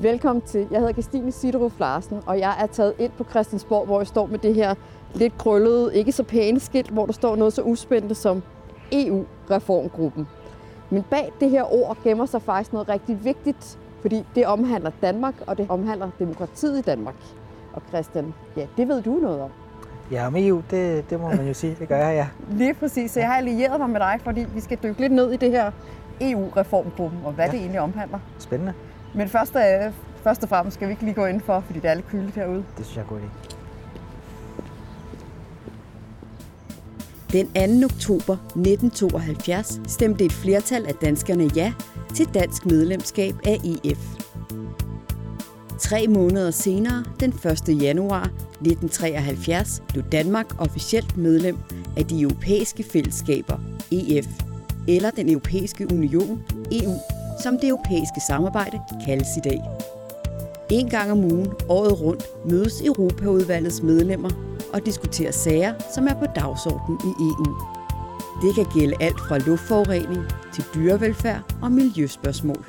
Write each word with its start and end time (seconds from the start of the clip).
Velkommen 0.00 0.42
til. 0.42 0.66
Jeg 0.70 0.78
hedder 0.78 0.92
Christine 0.92 1.32
Siderup 1.32 1.72
Larsen, 1.80 2.18
og 2.26 2.38
jeg 2.38 2.56
er 2.62 2.66
taget 2.66 2.94
ind 2.98 3.12
på 3.18 3.24
Christiansborg, 3.24 3.86
hvor 3.86 4.00
jeg 4.00 4.06
står 4.06 4.26
med 4.26 4.38
det 4.38 4.54
her 4.54 4.74
lidt 5.14 5.38
krøllede, 5.38 5.96
ikke 5.96 6.12
så 6.12 6.22
pæne 6.22 6.60
skilt, 6.60 6.90
hvor 6.90 7.06
der 7.06 7.12
står 7.12 7.36
noget 7.36 7.52
så 7.52 7.62
uspændende 7.62 8.14
som 8.14 8.42
EU-reformgruppen. 8.92 10.28
Men 10.90 11.02
bag 11.10 11.32
det 11.40 11.50
her 11.50 11.74
ord 11.74 11.96
gemmer 12.04 12.26
sig 12.26 12.42
faktisk 12.42 12.72
noget 12.72 12.88
rigtig 12.88 13.24
vigtigt, 13.24 13.78
fordi 14.00 14.24
det 14.34 14.46
omhandler 14.46 14.90
Danmark, 15.02 15.34
og 15.46 15.58
det 15.58 15.66
omhandler 15.68 16.10
demokratiet 16.18 16.78
i 16.78 16.82
Danmark. 16.82 17.16
Og 17.72 17.82
Christian, 17.88 18.34
ja, 18.56 18.66
det 18.76 18.88
ved 18.88 19.02
du 19.02 19.14
noget 19.14 19.40
om. 19.40 19.50
Ja, 20.10 20.26
om 20.26 20.36
EU, 20.36 20.62
det, 20.70 21.10
det 21.10 21.20
må 21.20 21.28
man 21.28 21.46
jo 21.46 21.54
sige, 21.54 21.76
det 21.78 21.88
gør 21.88 21.96
jeg, 21.96 22.14
ja. 22.14 22.28
Lige 22.58 22.74
præcis, 22.74 23.10
så 23.10 23.20
jeg 23.20 23.28
har 23.28 23.36
allieret 23.36 23.80
mig 23.80 23.90
med 23.90 24.00
dig, 24.00 24.20
fordi 24.24 24.46
vi 24.54 24.60
skal 24.60 24.78
dykke 24.82 25.00
lidt 25.00 25.12
ned 25.12 25.32
i 25.32 25.36
det 25.36 25.50
her 25.50 25.70
EU-reformgruppen, 26.20 27.18
og 27.24 27.32
hvad 27.32 27.44
ja. 27.44 27.50
det 27.50 27.60
egentlig 27.60 27.80
omhandler. 27.80 28.18
Spændende. 28.38 28.72
Men 29.16 29.28
først, 29.28 29.56
øh, 29.56 29.92
først 30.22 30.42
og 30.42 30.48
fremmest 30.48 30.74
skal 30.74 30.88
vi 30.88 30.92
ikke 30.92 31.04
lige 31.04 31.14
gå 31.14 31.26
ind 31.26 31.40
for, 31.40 31.60
fordi 31.60 31.78
det 31.80 31.90
er 31.90 31.94
lidt 31.94 32.08
køligt 32.08 32.34
herude. 32.34 32.64
Det 32.78 32.86
synes 32.86 32.96
jeg 32.96 33.02
er 33.02 33.08
god 33.08 33.18
idé. 33.18 33.56
Den 37.32 37.80
2. 37.80 37.84
oktober 37.84 38.36
1972 38.36 39.80
stemte 39.88 40.24
et 40.24 40.32
flertal 40.32 40.86
af 40.86 40.94
danskerne 40.94 41.50
ja 41.56 41.72
til 42.14 42.26
dansk 42.34 42.66
medlemskab 42.66 43.34
af 43.46 43.58
EF. 43.64 43.98
Tre 45.78 46.06
måneder 46.08 46.50
senere, 46.50 47.04
den 47.20 47.30
1. 47.30 47.82
januar 47.82 48.24
1973, 48.24 49.82
blev 49.88 50.04
Danmark 50.12 50.60
officielt 50.60 51.16
medlem 51.16 51.58
af 51.96 52.06
de 52.06 52.20
europæiske 52.20 52.82
fællesskaber, 52.82 53.58
EF, 53.92 54.26
eller 54.88 55.10
den 55.10 55.28
europæiske 55.28 55.86
union, 55.92 56.42
EU, 56.72 57.15
som 57.42 57.58
det 57.58 57.68
europæiske 57.68 58.20
samarbejde 58.26 58.80
kaldes 59.06 59.36
i 59.36 59.40
dag. 59.40 59.62
En 60.70 60.88
gang 60.88 61.12
om 61.12 61.24
ugen, 61.24 61.52
året 61.68 62.00
rundt, 62.00 62.24
mødes 62.44 62.82
Europaudvalgets 62.82 63.82
medlemmer 63.82 64.30
og 64.72 64.86
diskuterer 64.86 65.32
sager, 65.32 65.74
som 65.94 66.06
er 66.06 66.14
på 66.14 66.26
dagsordenen 66.34 67.00
i 67.04 67.12
EU. 67.28 67.56
Det 68.42 68.54
kan 68.54 68.66
gælde 68.80 68.94
alt 69.00 69.20
fra 69.28 69.38
luftforurening 69.38 70.24
til 70.54 70.64
dyrevelfærd 70.74 71.42
og 71.62 71.72
miljøspørgsmål. 71.72 72.64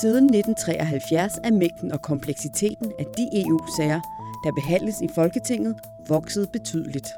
Siden 0.00 0.24
1973 0.24 1.32
er 1.44 1.50
mængden 1.50 1.92
og 1.92 2.02
kompleksiteten 2.02 2.92
af 2.98 3.06
de 3.16 3.42
EU-sager, 3.42 4.00
der 4.44 4.52
behandles 4.52 5.00
i 5.00 5.08
Folketinget, 5.14 5.76
vokset 6.08 6.50
betydeligt. 6.52 7.08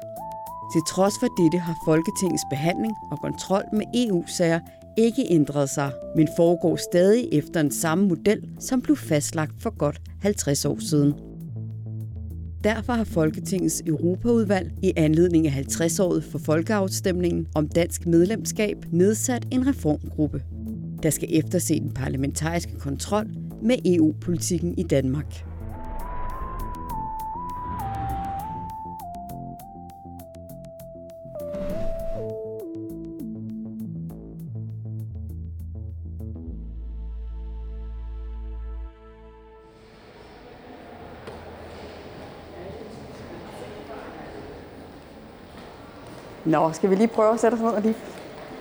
Til 0.71 0.81
trods 0.87 1.13
for 1.19 1.27
dette 1.37 1.57
har 1.57 1.75
Folketingets 1.85 2.43
behandling 2.49 2.93
og 3.11 3.19
kontrol 3.21 3.63
med 3.73 3.85
EU-sager 3.95 4.59
ikke 4.97 5.25
ændret 5.29 5.69
sig, 5.69 5.91
men 6.15 6.27
foregår 6.37 6.75
stadig 6.75 7.29
efter 7.31 7.59
en 7.59 7.71
samme 7.71 8.07
model, 8.07 8.49
som 8.59 8.81
blev 8.81 8.97
fastlagt 8.97 9.61
for 9.61 9.77
godt 9.77 10.01
50 10.21 10.65
år 10.65 10.77
siden. 10.79 11.13
Derfor 12.63 12.93
har 12.93 13.03
Folketingets 13.03 13.83
Europaudvalg 13.87 14.71
i 14.83 14.93
anledning 14.95 15.47
af 15.47 15.51
50-året 15.51 16.23
for 16.23 16.39
folkeafstemningen 16.39 17.47
om 17.55 17.67
dansk 17.67 18.05
medlemskab 18.05 18.85
nedsat 18.91 19.47
en 19.51 19.67
reformgruppe, 19.67 20.43
der 21.03 21.09
skal 21.09 21.27
efterse 21.31 21.79
den 21.79 21.91
parlamentariske 21.91 22.79
kontrol 22.79 23.27
med 23.61 23.75
EU-politikken 23.85 24.77
i 24.77 24.83
Danmark. 24.83 25.52
Nå, 46.53 46.71
skal 46.71 46.89
vi 46.89 46.95
lige 46.95 47.07
prøve 47.07 47.33
at 47.33 47.39
sætte 47.39 47.55
os 47.55 47.61
ned 47.61 47.69
og 47.69 47.81
lige 47.81 47.95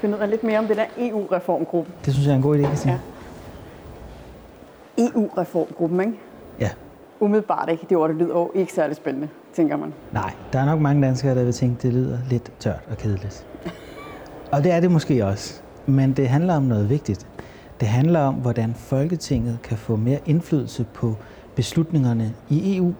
finde 0.00 0.16
ud 0.16 0.20
af 0.20 0.30
lidt 0.30 0.44
mere 0.44 0.58
om 0.58 0.66
det 0.66 0.76
der 0.76 0.84
EU-reformgruppe? 0.98 1.92
Det 2.04 2.12
synes 2.14 2.26
jeg 2.26 2.32
er 2.32 2.36
en 2.36 2.42
god 2.42 2.58
idé, 2.58 2.66
Christine. 2.66 3.00
Ja. 4.98 5.04
EU-reformgruppen, 5.04 6.00
ikke? 6.00 6.12
Ja. 6.60 6.70
Umiddelbart 7.20 7.68
ikke. 7.68 7.86
Det 7.88 7.96
ord, 7.96 8.08
det 8.08 8.16
lyder 8.18 8.46
ikke 8.54 8.72
særlig 8.72 8.96
spændende, 8.96 9.28
tænker 9.54 9.76
man. 9.76 9.92
Nej, 10.12 10.32
der 10.52 10.58
er 10.58 10.64
nok 10.64 10.80
mange 10.80 11.02
danskere, 11.06 11.34
der 11.34 11.44
vil 11.44 11.52
tænke, 11.52 11.82
det 11.82 11.92
lyder 11.94 12.18
lidt 12.30 12.52
tørt 12.58 12.80
og 12.90 12.96
kedeligt. 12.96 13.46
og 14.52 14.64
det 14.64 14.72
er 14.72 14.80
det 14.80 14.90
måske 14.90 15.26
også. 15.26 15.60
Men 15.86 16.12
det 16.12 16.28
handler 16.28 16.56
om 16.56 16.62
noget 16.62 16.90
vigtigt. 16.90 17.26
Det 17.80 17.88
handler 17.88 18.20
om, 18.20 18.34
hvordan 18.34 18.74
Folketinget 18.74 19.58
kan 19.62 19.76
få 19.76 19.96
mere 19.96 20.18
indflydelse 20.26 20.86
på 20.94 21.14
beslutningerne 21.54 22.34
i 22.48 22.76
EU. 22.76 22.92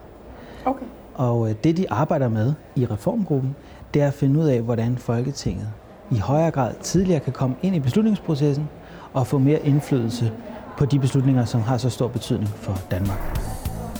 Okay. 0.65 0.87
Og 1.15 1.49
øh, 1.51 1.55
det, 1.65 1.77
de 1.77 1.91
arbejder 1.91 2.29
med 2.29 2.55
i 2.77 2.87
reformgruppen, 2.87 3.57
det 3.95 4.03
er 4.03 4.07
at 4.07 4.15
finde 4.15 4.41
ud 4.41 4.47
af, 4.47 4.61
hvordan 4.61 4.99
Folketinget 4.99 5.69
i 6.11 6.19
højere 6.19 6.51
grad 6.51 6.75
tidligere 6.83 7.21
kan 7.21 7.33
komme 7.33 7.57
ind 7.63 7.77
i 7.77 7.81
beslutningsprocessen 7.81 8.69
og 9.13 9.27
få 9.27 9.39
mere 9.39 9.67
indflydelse 9.67 10.33
på 10.79 10.85
de 10.87 10.99
beslutninger, 10.99 11.45
som 11.45 11.61
har 11.61 11.79
så 11.79 11.91
stor 11.91 12.09
betydning 12.09 12.49
for 12.49 12.79
Danmark. 12.91 13.39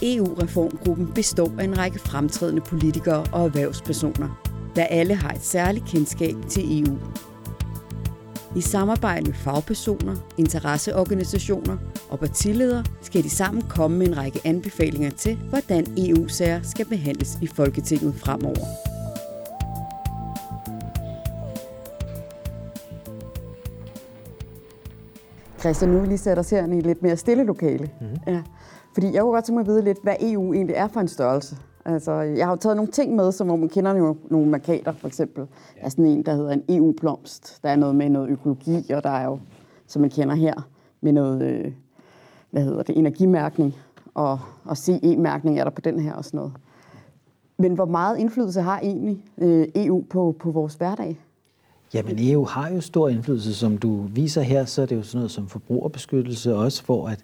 EU-reformgruppen 0.03 1.13
består 1.15 1.51
af 1.59 1.65
en 1.65 1.79
række 1.79 1.99
fremtrædende 1.99 2.63
politikere 2.63 3.25
og 3.33 3.45
erhvervspersoner, 3.45 4.43
der 4.77 4.85
alle 4.85 5.15
har 5.15 5.31
et 5.31 5.45
særligt 5.45 5.85
kendskab 5.85 6.35
til 6.49 6.83
EU. 6.83 6.99
I 8.57 8.61
samarbejde 8.61 9.27
med 9.27 9.35
fagpersoner, 9.35 10.17
interesseorganisationer 10.39 11.77
og 12.11 12.19
partiledere 12.19 12.85
skal 13.03 13.23
de 13.23 13.31
sammen 13.31 13.63
komme 13.63 13.99
med 13.99 14.09
en 14.09 14.17
række 14.17 14.41
anbefalinger 14.45 15.11
til, 15.11 15.37
hvordan 15.37 15.87
EU-sager 15.99 16.61
skal 16.63 16.87
behandles 16.87 17.39
i 17.43 17.47
Folketinget 17.47 18.15
fremover. 18.15 18.67
Christian, 25.63 25.91
nu 25.91 25.99
vil 25.99 26.09
lige 26.09 26.19
sætte 26.19 26.41
os 26.41 26.51
her 26.51 26.67
i 26.67 26.79
et 26.79 26.87
lidt 26.87 27.03
mere 27.03 27.17
stille 27.17 27.45
lokale. 27.45 27.91
Mm-hmm. 28.01 28.17
Ja. 28.27 28.43
Fordi 28.95 29.15
jeg 29.15 29.23
kunne 29.23 29.33
godt 29.33 29.45
tænke 29.45 29.57
mig 29.57 29.61
at 29.61 29.67
vide 29.67 29.85
lidt, 29.85 29.99
hvad 30.03 30.15
EU 30.21 30.53
egentlig 30.53 30.77
er 30.77 30.89
for 30.89 31.01
en 31.01 31.09
størrelse. 31.09 31.57
Altså, 31.85 32.13
jeg 32.13 32.47
har 32.47 32.53
jo 32.53 32.57
taget 32.57 32.77
nogle 32.77 32.93
ting 32.93 33.17
med, 33.17 33.33
som 33.33 33.47
man 33.47 33.69
kender 33.69 33.97
jo 33.97 34.17
nogle 34.31 34.51
markader, 34.51 34.93
for 34.93 35.07
eksempel. 35.09 35.41
Ja. 35.41 35.81
Der 35.81 35.87
er 35.87 35.89
sådan 35.89 36.05
en, 36.05 36.23
der 36.27 36.35
hedder 36.35 36.51
en 36.53 36.63
EU-blomst. 36.69 37.63
Der 37.63 37.69
er 37.69 37.77
noget 37.77 37.95
med 37.95 38.11
noget 38.11 38.31
økologi, 38.31 38.93
og 38.93 39.05
der 39.05 39.11
er 39.11 39.25
jo, 39.25 39.39
som 39.87 40.01
man 40.01 40.11
kender 40.11 40.35
her, 40.35 40.69
med 41.01 41.13
noget, 41.13 41.43
øh, 41.43 41.73
hvad 42.51 42.63
hedder 42.63 42.83
det, 42.83 42.99
energimærkning. 42.99 43.75
Og, 44.15 44.39
og 44.65 44.77
CE-mærkning 44.77 45.59
er 45.59 45.65
der 45.65 45.71
på 45.71 45.81
den 45.81 46.01
her 46.01 46.13
og 46.13 46.25
sådan 46.25 46.39
noget. 46.39 46.53
Men 47.59 47.75
hvor 47.75 47.87
meget 47.87 48.19
indflydelse 48.19 48.61
har 48.61 48.81
egentlig 48.81 49.25
øh, 49.39 49.69
EU 49.75 50.05
på, 50.11 50.37
på 50.41 50.51
vores 50.51 50.75
hverdag? 50.75 51.21
Jamen 51.95 52.17
EU 52.19 52.45
har 52.45 52.69
jo 52.69 52.81
stor 52.81 53.09
indflydelse, 53.09 53.55
som 53.55 53.79
du 53.79 54.03
viser 54.03 54.43
her, 54.43 54.65
så 54.65 54.83
er 54.83 54.87
det 54.87 54.97
jo 54.97 55.03
sådan 55.03 55.19
noget 55.19 55.31
som 55.31 55.49
forbrugerbeskyttelse 55.49 56.57
også, 56.57 56.83
hvor 56.87 57.09
at 57.09 57.19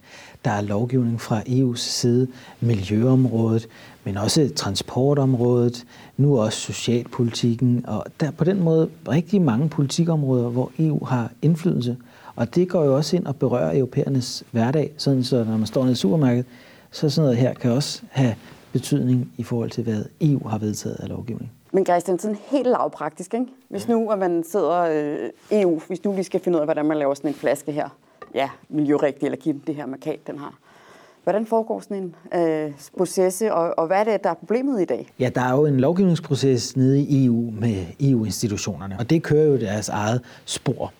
der 0.44 0.50
er 0.50 0.60
lovgivning 0.60 1.20
fra 1.20 1.40
EU's 1.40 1.76
side, 1.76 2.28
miljøområdet, 2.60 3.68
men 4.04 4.16
også 4.16 4.50
transportområdet, 4.56 5.84
nu 6.16 6.38
også 6.38 6.58
socialpolitikken, 6.58 7.84
og 7.86 8.04
der 8.20 8.26
er 8.26 8.30
på 8.30 8.44
den 8.44 8.62
måde 8.62 8.88
rigtig 9.08 9.42
mange 9.42 9.68
politikområder, 9.68 10.48
hvor 10.48 10.72
EU 10.78 11.04
har 11.04 11.32
indflydelse. 11.42 11.96
Og 12.36 12.54
det 12.54 12.68
går 12.68 12.84
jo 12.84 12.96
også 12.96 13.16
ind 13.16 13.26
og 13.26 13.36
berører 13.36 13.76
europæernes 13.76 14.44
hverdag, 14.50 14.92
sådan 14.96 15.24
så 15.24 15.44
når 15.44 15.56
man 15.56 15.66
står 15.66 15.82
nede 15.82 15.92
i 15.92 15.96
supermarkedet, 15.96 16.46
så 16.90 17.10
sådan 17.10 17.24
noget 17.26 17.38
her 17.38 17.54
kan 17.54 17.70
også 17.70 18.02
have 18.10 18.34
betydning 18.72 19.32
i 19.36 19.42
forhold 19.42 19.70
til, 19.70 19.84
hvad 19.84 20.04
EU 20.20 20.48
har 20.48 20.58
vedtaget 20.58 20.96
af 20.96 21.08
lovgivning. 21.08 21.50
Men 21.72 21.86
Christian, 21.86 22.18
sådan 22.18 22.38
helt 22.50 22.66
lavpraktisk, 22.66 23.34
ikke? 23.34 23.46
Hvis 23.68 23.88
nu 23.88 24.10
at 24.10 24.18
man 24.18 24.44
sidder 24.44 24.80
øh, 24.80 25.30
EU, 25.62 25.80
hvis 25.86 26.04
nu 26.04 26.12
vi 26.12 26.22
skal 26.22 26.40
finde 26.40 26.56
ud 26.56 26.60
af, 26.60 26.66
hvordan 26.66 26.86
man 26.86 26.96
laver 26.98 27.14
sådan 27.14 27.30
en 27.30 27.34
flaske 27.34 27.72
her, 27.72 27.88
ja, 28.34 28.50
miljørigtig 28.68 29.24
eller 29.26 29.38
give 29.38 29.60
det 29.66 29.74
her 29.74 29.86
markat, 29.86 30.26
den 30.26 30.38
har. 30.38 30.58
Hvordan 31.22 31.46
foregår 31.46 31.80
sådan 31.80 31.96
en 31.96 32.40
øh, 32.40 32.72
proces, 32.96 33.42
og, 33.42 33.78
og 33.78 33.86
hvad 33.86 34.00
er 34.00 34.04
det, 34.04 34.24
der 34.24 34.30
er 34.30 34.34
problemet 34.34 34.82
i 34.82 34.84
dag? 34.84 35.12
Ja, 35.18 35.30
der 35.34 35.40
er 35.40 35.52
jo 35.52 35.66
en 35.66 35.80
lovgivningsproces 35.80 36.76
nede 36.76 37.00
i 37.00 37.26
EU 37.26 37.50
med 37.60 37.86
EU-institutionerne, 38.00 38.96
og 38.98 39.10
det 39.10 39.22
kører 39.22 39.44
jo 39.44 39.56
deres 39.56 39.88
eget 39.88 40.20
spor. 40.44 40.92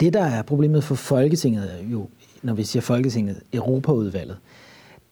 Det, 0.00 0.12
der 0.12 0.24
er 0.24 0.42
problemet 0.42 0.84
for 0.84 0.94
Folketinget, 0.94 1.70
jo, 1.92 2.06
når 2.42 2.54
vi 2.54 2.64
siger 2.64 2.82
Folketinget, 2.82 3.42
Europaudvalget, 3.52 4.36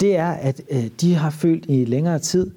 det 0.01 0.17
er, 0.17 0.31
at 0.31 0.61
øh, 0.71 0.87
de 1.01 1.15
har 1.15 1.31
følt 1.31 1.65
i 1.69 1.85
længere 1.85 2.19
tid, 2.19 2.51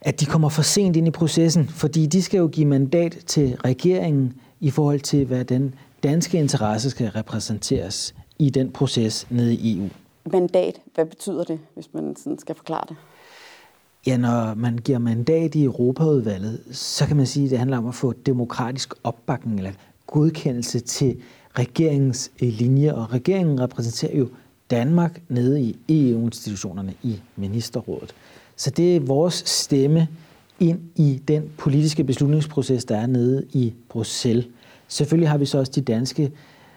at 0.00 0.20
de 0.20 0.26
kommer 0.26 0.48
for 0.48 0.62
sent 0.62 0.96
ind 0.96 1.08
i 1.08 1.10
processen, 1.10 1.68
fordi 1.68 2.06
de 2.06 2.22
skal 2.22 2.38
jo 2.38 2.48
give 2.48 2.66
mandat 2.66 3.18
til 3.26 3.56
regeringen 3.64 4.34
i 4.60 4.70
forhold 4.70 5.00
til, 5.00 5.24
hvad 5.24 5.44
den 5.44 5.74
danske 6.02 6.38
interesse 6.38 6.90
skal 6.90 7.08
repræsenteres 7.08 8.14
i 8.38 8.50
den 8.50 8.70
proces 8.70 9.26
nede 9.30 9.54
i 9.54 9.78
EU. 9.78 9.88
Mandat, 10.32 10.80
hvad 10.94 11.06
betyder 11.06 11.44
det, 11.44 11.60
hvis 11.74 11.88
man 11.94 12.16
sådan 12.16 12.38
skal 12.38 12.54
forklare 12.54 12.84
det? 12.88 12.96
Ja, 14.06 14.16
når 14.16 14.54
man 14.54 14.78
giver 14.78 14.98
mandat 14.98 15.54
i 15.54 15.64
Europaudvalget, 15.64 16.60
så 16.72 17.06
kan 17.06 17.16
man 17.16 17.26
sige, 17.26 17.44
at 17.44 17.50
det 17.50 17.58
handler 17.58 17.78
om 17.78 17.86
at 17.86 17.94
få 17.94 18.12
demokratisk 18.12 18.94
opbakning 19.04 19.58
eller 19.58 19.72
godkendelse 20.06 20.80
til 20.80 21.16
regeringens 21.58 22.30
linje, 22.38 22.94
og 22.94 23.12
regeringen 23.12 23.60
repræsenterer 23.60 24.18
jo 24.18 24.28
Danmark 24.70 25.22
nede 25.28 25.60
i 25.60 25.76
EU-institutionerne 25.88 26.94
i 27.02 27.20
ministerrådet. 27.36 28.14
Så 28.60 28.70
det 28.70 28.96
er 28.96 29.00
vores 29.00 29.42
stemme 29.46 30.08
ind 30.58 30.80
i 30.96 31.20
den 31.28 31.50
politiske 31.58 32.04
beslutningsproces, 32.04 32.84
der 32.84 32.96
er 32.96 33.06
nede 33.06 33.46
i 33.52 33.72
Bruxelles. 33.88 34.46
Selvfølgelig 34.88 35.28
har 35.28 35.38
vi 35.38 35.46
så 35.46 35.58
også 35.58 35.72
de 35.74 35.80
danske 35.80 36.32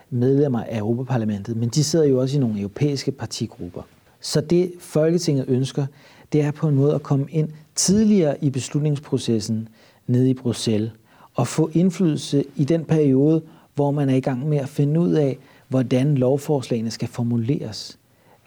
medlemmer 0.09 0.63
af 0.63 0.77
Europaparlamentet, 0.77 1.57
men 1.57 1.69
de 1.69 1.83
sidder 1.83 2.05
jo 2.05 2.21
også 2.21 2.37
i 2.37 2.39
nogle 2.39 2.59
europæiske 2.59 3.11
partigrupper. 3.11 3.81
Så 4.21 4.41
det 4.41 4.71
Folketinget 4.79 5.45
ønsker, 5.47 5.85
det 6.33 6.41
er 6.41 6.51
på 6.51 6.67
en 6.67 6.75
måde 6.75 6.95
at 6.95 7.03
komme 7.03 7.25
ind 7.31 7.49
tidligere 7.75 8.43
i 8.43 8.49
beslutningsprocessen 8.49 9.67
nede 10.07 10.29
i 10.29 10.33
Bruxelles 10.33 10.91
og 11.33 11.47
få 11.47 11.69
indflydelse 11.73 12.43
i 12.55 12.63
den 12.63 12.85
periode, 12.85 13.41
hvor 13.75 13.91
man 13.91 14.09
er 14.09 14.15
i 14.15 14.19
gang 14.19 14.49
med 14.49 14.57
at 14.57 14.69
finde 14.69 14.99
ud 14.99 15.11
af, 15.11 15.37
hvordan 15.67 16.15
lovforslagene 16.15 16.91
skal 16.91 17.07
formuleres. 17.07 17.99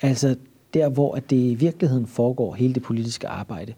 Altså 0.02 0.36
der, 0.74 0.88
hvor 0.88 1.14
det 1.14 1.36
i 1.36 1.54
virkeligheden 1.54 2.06
foregår 2.06 2.54
hele 2.54 2.74
det 2.74 2.82
politiske 2.82 3.28
arbejde, 3.28 3.74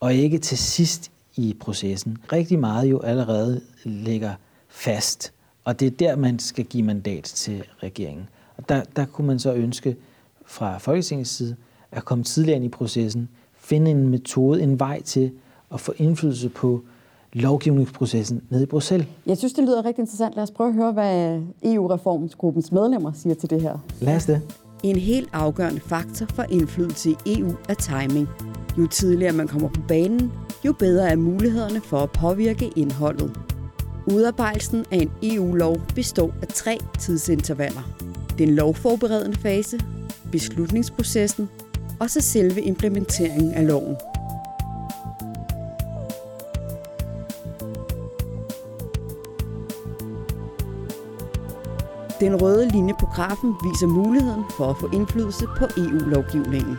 og 0.00 0.14
ikke 0.14 0.38
til 0.38 0.58
sidst 0.58 1.10
i 1.36 1.56
processen. 1.60 2.18
Rigtig 2.32 2.58
meget 2.58 2.90
jo 2.90 3.00
allerede 3.00 3.60
ligger 3.84 4.32
fast, 4.68 5.32
og 5.64 5.80
det 5.80 5.86
er 5.86 5.90
der, 5.90 6.16
man 6.16 6.38
skal 6.38 6.64
give 6.64 6.82
mandat 6.82 7.24
til 7.24 7.64
regeringen. 7.82 8.28
Og 8.56 8.68
der, 8.68 8.82
der 8.96 9.04
kunne 9.04 9.26
man 9.26 9.38
så 9.38 9.52
ønske 9.52 9.96
fra 10.46 10.78
Folketingets 10.78 11.30
side 11.30 11.56
at 11.92 12.04
komme 12.04 12.24
tidligere 12.24 12.56
ind 12.56 12.64
i 12.64 12.68
processen, 12.68 13.28
finde 13.56 13.90
en 13.90 14.08
metode, 14.08 14.62
en 14.62 14.80
vej 14.80 15.02
til 15.02 15.32
at 15.74 15.80
få 15.80 15.92
indflydelse 15.96 16.48
på 16.48 16.82
lovgivningsprocessen 17.32 18.42
nede 18.50 18.62
i 18.62 18.66
Bruxelles. 18.66 19.08
Jeg 19.26 19.38
synes, 19.38 19.52
det 19.52 19.64
lyder 19.64 19.84
rigtig 19.84 20.02
interessant. 20.02 20.34
Lad 20.34 20.42
os 20.42 20.50
prøve 20.50 20.68
at 20.68 20.74
høre, 20.74 20.92
hvad 20.92 21.40
EU-reformgruppens 21.62 22.72
medlemmer 22.72 23.12
siger 23.12 23.34
til 23.34 23.50
det 23.50 23.62
her. 23.62 23.78
Lad 24.00 24.16
os 24.16 24.26
det. 24.26 24.42
En 24.82 24.96
helt 24.96 25.28
afgørende 25.32 25.80
faktor 25.80 26.26
for 26.34 26.42
indflydelse 26.50 27.10
i 27.10 27.16
EU 27.26 27.56
er 27.68 27.74
timing. 27.74 28.28
Jo 28.78 28.86
tidligere 28.86 29.32
man 29.32 29.48
kommer 29.48 29.68
på 29.68 29.80
banen, 29.88 30.32
jo 30.64 30.72
bedre 30.72 31.10
er 31.10 31.16
mulighederne 31.16 31.80
for 31.80 31.98
at 32.00 32.10
påvirke 32.10 32.70
indholdet. 32.76 33.40
Udarbejdelsen 34.06 34.84
af 34.90 34.96
en 34.96 35.10
EU-lov 35.22 35.80
består 35.94 36.34
af 36.42 36.48
tre 36.48 36.78
tidsintervaller. 36.98 37.82
Den 38.38 38.54
lovforberedende 38.54 39.36
fase, 39.36 39.80
beslutningsprocessen 40.32 41.48
og 42.00 42.10
så 42.10 42.20
selve 42.20 42.60
implementeringen 42.62 43.54
af 43.54 43.66
loven. 43.66 43.96
Den 52.22 52.42
røde 52.42 52.68
linje 52.68 52.94
på 53.00 53.06
grafen 53.06 53.54
viser 53.62 53.86
muligheden 53.86 54.44
for 54.56 54.70
at 54.70 54.76
få 54.76 54.88
indflydelse 54.92 55.46
på 55.58 55.64
EU-lovgivningen. 55.76 56.78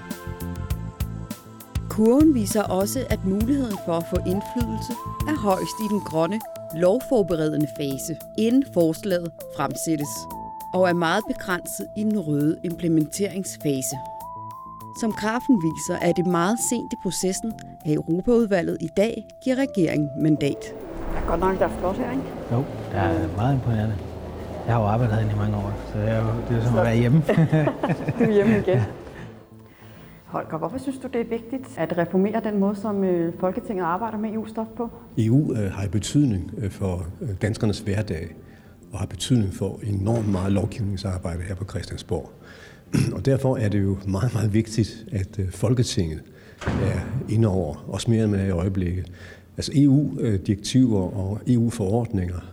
Kurven 1.89 2.33
viser 2.35 2.63
også, 2.63 3.05
at 3.09 3.25
muligheden 3.25 3.77
for 3.85 3.93
at 3.93 4.05
få 4.09 4.15
indflydelse 4.15 4.93
er 5.27 5.35
højst 5.35 5.77
i 5.85 5.87
den 5.89 6.01
grønne 6.01 6.39
lovforberedende 6.75 7.67
fase, 7.77 8.17
inden 8.37 8.63
forslaget 8.73 9.31
fremsættes, 9.55 10.09
og 10.73 10.89
er 10.89 10.93
meget 10.93 11.23
begrænset 11.27 11.87
i 11.97 12.03
den 12.03 12.19
røde 12.19 12.57
implementeringsfase. 12.63 13.95
Som 14.99 15.11
grafen 15.11 15.55
viser, 15.67 15.99
er 16.01 16.11
det 16.11 16.27
meget 16.27 16.57
sent 16.69 16.93
i 16.93 16.95
processen, 17.03 17.53
at 17.85 17.91
Europaudvalget 17.91 18.77
i 18.81 18.89
dag 18.97 19.25
giver 19.43 19.55
regeringen 19.55 20.09
mandat. 20.21 20.73
Godt 21.27 21.39
nok, 21.39 21.59
der 21.59 21.65
er 21.65 21.79
flot 21.79 21.95
her, 21.95 22.11
ikke? 22.11 22.23
Jo, 22.51 22.57
det 22.91 22.99
er 22.99 23.35
meget 23.37 23.53
imponerende. 23.53 23.95
Jeg 24.65 24.73
har 24.73 24.81
jo 24.81 24.87
arbejdet 24.87 25.15
herinde 25.15 25.33
i 25.33 25.37
mange 25.37 25.57
år, 25.57 25.73
så 25.93 25.99
det 25.99 26.09
er 26.09 26.17
jo, 26.17 26.27
det 26.49 26.57
er 26.57 26.63
som 26.63 26.77
at 26.77 26.85
være 26.85 26.97
hjemme. 26.97 27.23
du 28.19 28.23
er 28.23 28.31
hjemme 28.31 28.57
igen. 28.59 28.79
Holger, 30.33 30.57
hvorfor 30.57 30.77
synes 30.77 30.97
du, 30.97 31.07
det 31.07 31.21
er 31.21 31.25
vigtigt 31.29 31.77
at 31.77 31.97
reformere 31.97 32.41
den 32.43 32.59
måde, 32.59 32.75
som 32.75 33.03
øh, 33.03 33.33
Folketinget 33.39 33.83
arbejder 33.83 34.17
med 34.17 34.33
EU-stof 34.33 34.67
på? 34.77 34.89
EU 35.17 35.55
øh, 35.55 35.71
har 35.71 35.87
betydning 35.87 36.51
øh, 36.57 36.71
for 36.71 37.05
danskernes 37.41 37.79
hverdag 37.79 38.35
og 38.93 38.99
har 38.99 39.05
betydning 39.05 39.53
for 39.53 39.79
enormt 39.83 40.31
meget 40.31 40.51
lovgivningsarbejde 40.51 41.43
her 41.43 41.55
på 41.55 41.65
Christiansborg. 41.65 42.31
Og 43.15 43.25
derfor 43.25 43.57
er 43.57 43.69
det 43.69 43.83
jo 43.83 43.97
meget, 44.07 44.33
meget 44.33 44.53
vigtigt, 44.53 45.05
at 45.11 45.39
Folketinget 45.51 46.21
er 46.67 46.99
inde 47.29 47.47
over, 47.47 47.85
også 47.87 48.11
mere 48.11 48.23
end 48.23 48.31
man 48.31 48.39
er 48.39 48.45
i 48.45 48.51
øjeblikket. 48.51 49.11
Altså 49.57 49.71
EU-direktiver 49.75 51.01
og 51.01 51.39
EU-forordninger 51.47 52.52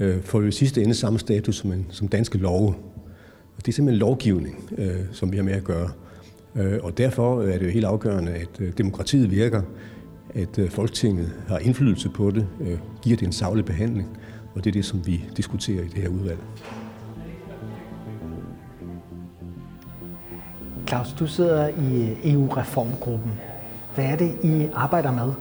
øh, 0.00 0.22
får 0.22 0.40
jo 0.40 0.46
i 0.46 0.52
sidste 0.52 0.82
ende 0.82 0.94
samme 0.94 1.18
status 1.18 1.56
som, 1.56 1.72
en, 1.72 1.86
som 1.90 2.08
danske 2.08 2.38
love. 2.38 2.74
Og 3.56 3.66
det 3.66 3.68
er 3.68 3.72
simpelthen 3.72 3.98
lovgivning, 3.98 4.70
øh, 4.78 5.00
som 5.12 5.32
vi 5.32 5.36
har 5.36 5.44
med 5.44 5.52
at 5.52 5.64
gøre. 5.64 5.90
Øh, 6.56 6.78
og 6.82 6.98
derfor 6.98 7.42
er 7.42 7.58
det 7.58 7.66
jo 7.66 7.70
helt 7.70 7.84
afgørende, 7.84 8.32
at 8.32 8.60
øh, 8.60 8.72
demokratiet 8.78 9.30
virker, 9.30 9.62
at 10.34 10.58
øh, 10.58 10.70
Folketinget 10.70 11.32
har 11.48 11.58
indflydelse 11.58 12.08
på 12.08 12.30
det, 12.30 12.46
øh, 12.60 12.78
giver 13.02 13.16
det 13.16 13.26
en 13.26 13.32
savlig 13.32 13.64
behandling, 13.64 14.08
og 14.54 14.64
det 14.64 14.70
er 14.70 14.72
det, 14.72 14.84
som 14.84 15.06
vi 15.06 15.24
diskuterer 15.36 15.82
i 15.82 15.88
det 15.88 16.02
her 16.02 16.08
udvalg. 16.08 16.38
Claus, 20.88 21.12
du 21.18 21.26
sidder 21.26 21.68
i 21.68 22.10
øh, 22.10 22.32
EU-reformgruppen. 22.34 23.32
Hvad 23.94 24.04
er 24.04 24.16
det, 24.16 24.38
I 24.42 24.68
arbejder 24.74 25.12
med? 25.12 25.32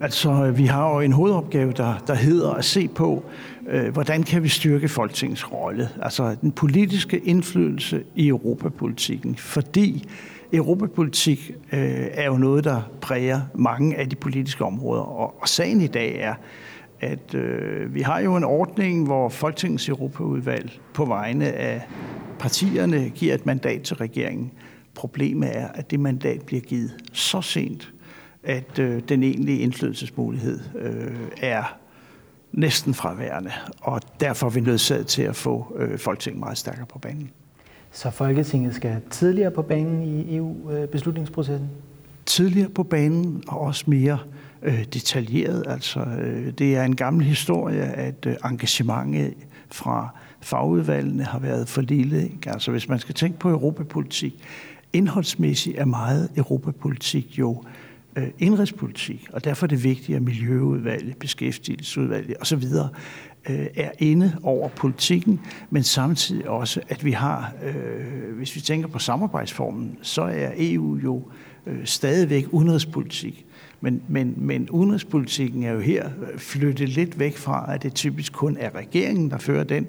Altså, 0.00 0.30
øh, 0.30 0.58
vi 0.58 0.66
har 0.66 0.94
jo 0.94 1.00
en 1.00 1.12
hovedopgave, 1.12 1.72
der, 1.72 1.94
der 2.06 2.14
hedder 2.14 2.50
at 2.50 2.64
se 2.64 2.88
på, 2.88 3.24
øh, 3.68 3.92
hvordan 3.92 4.22
kan 4.22 4.42
vi 4.42 4.48
styrke 4.48 4.88
Folketingets 4.88 5.52
rolle, 5.52 5.88
altså 6.02 6.36
den 6.40 6.52
politiske 6.52 7.18
indflydelse 7.18 8.04
i 8.14 8.28
europapolitikken, 8.28 9.36
fordi 9.36 10.08
europapolitik 10.52 11.50
øh, 11.72 12.06
er 12.12 12.26
jo 12.26 12.36
noget, 12.36 12.64
der 12.64 12.82
præger 13.00 13.40
mange 13.54 13.96
af 13.96 14.08
de 14.08 14.16
politiske 14.16 14.64
områder, 14.64 15.02
og, 15.02 15.34
og 15.40 15.48
sagen 15.48 15.80
i 15.80 15.86
dag 15.86 16.20
er, 16.20 16.34
at 17.00 17.34
øh, 17.34 17.94
vi 17.94 18.00
har 18.00 18.20
jo 18.20 18.36
en 18.36 18.44
ordning, 18.44 19.06
hvor 19.06 19.28
Folketingets 19.28 19.88
Europaudvalg 19.88 20.80
på 20.94 21.04
vegne 21.04 21.52
af 21.52 21.82
partierne 22.38 23.08
giver 23.14 23.34
et 23.34 23.46
mandat 23.46 23.82
til 23.82 23.96
regeringen. 23.96 24.50
Problemet 24.94 25.56
er, 25.56 25.68
at 25.74 25.90
det 25.90 26.00
mandat 26.00 26.42
bliver 26.42 26.62
givet 26.62 26.94
så 27.12 27.40
sent, 27.40 27.92
at 28.42 28.78
øh, 28.78 29.02
den 29.08 29.22
egentlige 29.22 29.58
indflydelsesmulighed 29.58 30.60
øh, 30.78 31.16
er 31.40 31.78
næsten 32.52 32.94
fraværende, 32.94 33.52
og 33.80 34.00
derfor 34.20 34.46
er 34.46 34.50
vi 34.50 34.60
nødsaget 34.60 35.06
til 35.06 35.22
at 35.22 35.36
få 35.36 35.76
øh, 35.78 35.98
Folketinget 35.98 36.40
meget 36.40 36.58
stærkere 36.58 36.86
på 36.86 36.98
banen. 36.98 37.30
Så 37.92 38.10
Folketinget 38.10 38.74
skal 38.74 38.96
tidligere 39.10 39.50
på 39.50 39.62
banen 39.62 40.02
i 40.02 40.36
EU-beslutningsprocessen? 40.36 41.68
Tidligere 42.26 42.68
på 42.68 42.82
banen 42.82 43.42
og 43.48 43.60
også 43.60 43.84
mere 43.86 44.18
øh, 44.62 44.84
detaljeret. 44.84 45.64
Altså, 45.66 46.00
øh, 46.00 46.52
det 46.52 46.76
er 46.76 46.84
en 46.84 46.96
gammel 46.96 47.24
historie, 47.26 47.82
at 47.82 48.26
øh, 48.26 48.36
engagementet 48.44 49.34
fra 49.70 50.08
fagudvalgene 50.40 51.24
har 51.24 51.38
været 51.38 51.68
for 51.68 51.80
lille. 51.80 52.30
Altså, 52.46 52.70
hvis 52.70 52.88
man 52.88 52.98
skal 52.98 53.14
tænke 53.14 53.38
på 53.38 53.50
europapolitik, 53.50 54.44
indholdsmæssigt 54.92 55.78
er 55.78 55.84
meget 55.84 56.28
europapolitik 56.36 57.38
jo 57.38 57.62
øh, 57.66 57.87
Øh, 58.16 58.28
indrigspolitik, 58.38 59.28
og 59.32 59.44
derfor 59.44 59.66
er 59.66 59.68
det 59.68 59.84
vigtigt, 59.84 60.16
at 60.16 60.22
Miljøudvalget, 60.22 61.16
Beskæftigelsesudvalget 61.16 62.36
osv. 62.40 62.64
Øh, 63.48 63.66
er 63.74 63.90
inde 63.98 64.38
over 64.42 64.68
politikken, 64.68 65.40
men 65.70 65.82
samtidig 65.82 66.48
også, 66.48 66.80
at 66.88 67.04
vi 67.04 67.12
har, 67.12 67.52
øh, 67.64 68.36
hvis 68.36 68.56
vi 68.56 68.60
tænker 68.60 68.88
på 68.88 68.98
samarbejdsformen, 68.98 69.98
så 70.02 70.22
er 70.22 70.50
EU 70.56 70.96
jo 70.96 71.22
øh, 71.66 71.86
stadigvæk 71.86 72.46
udenrigspolitik. 72.50 73.46
Men, 73.80 74.02
men, 74.08 74.34
men 74.36 74.70
udenrigspolitikken 74.70 75.62
er 75.62 75.72
jo 75.72 75.80
her 75.80 76.08
flyttet 76.36 76.88
lidt 76.88 77.18
væk 77.18 77.36
fra, 77.36 77.74
at 77.74 77.82
det 77.82 77.94
typisk 77.94 78.32
kun 78.32 78.56
er 78.60 78.74
regeringen, 78.74 79.30
der 79.30 79.38
fører 79.38 79.64
den, 79.64 79.86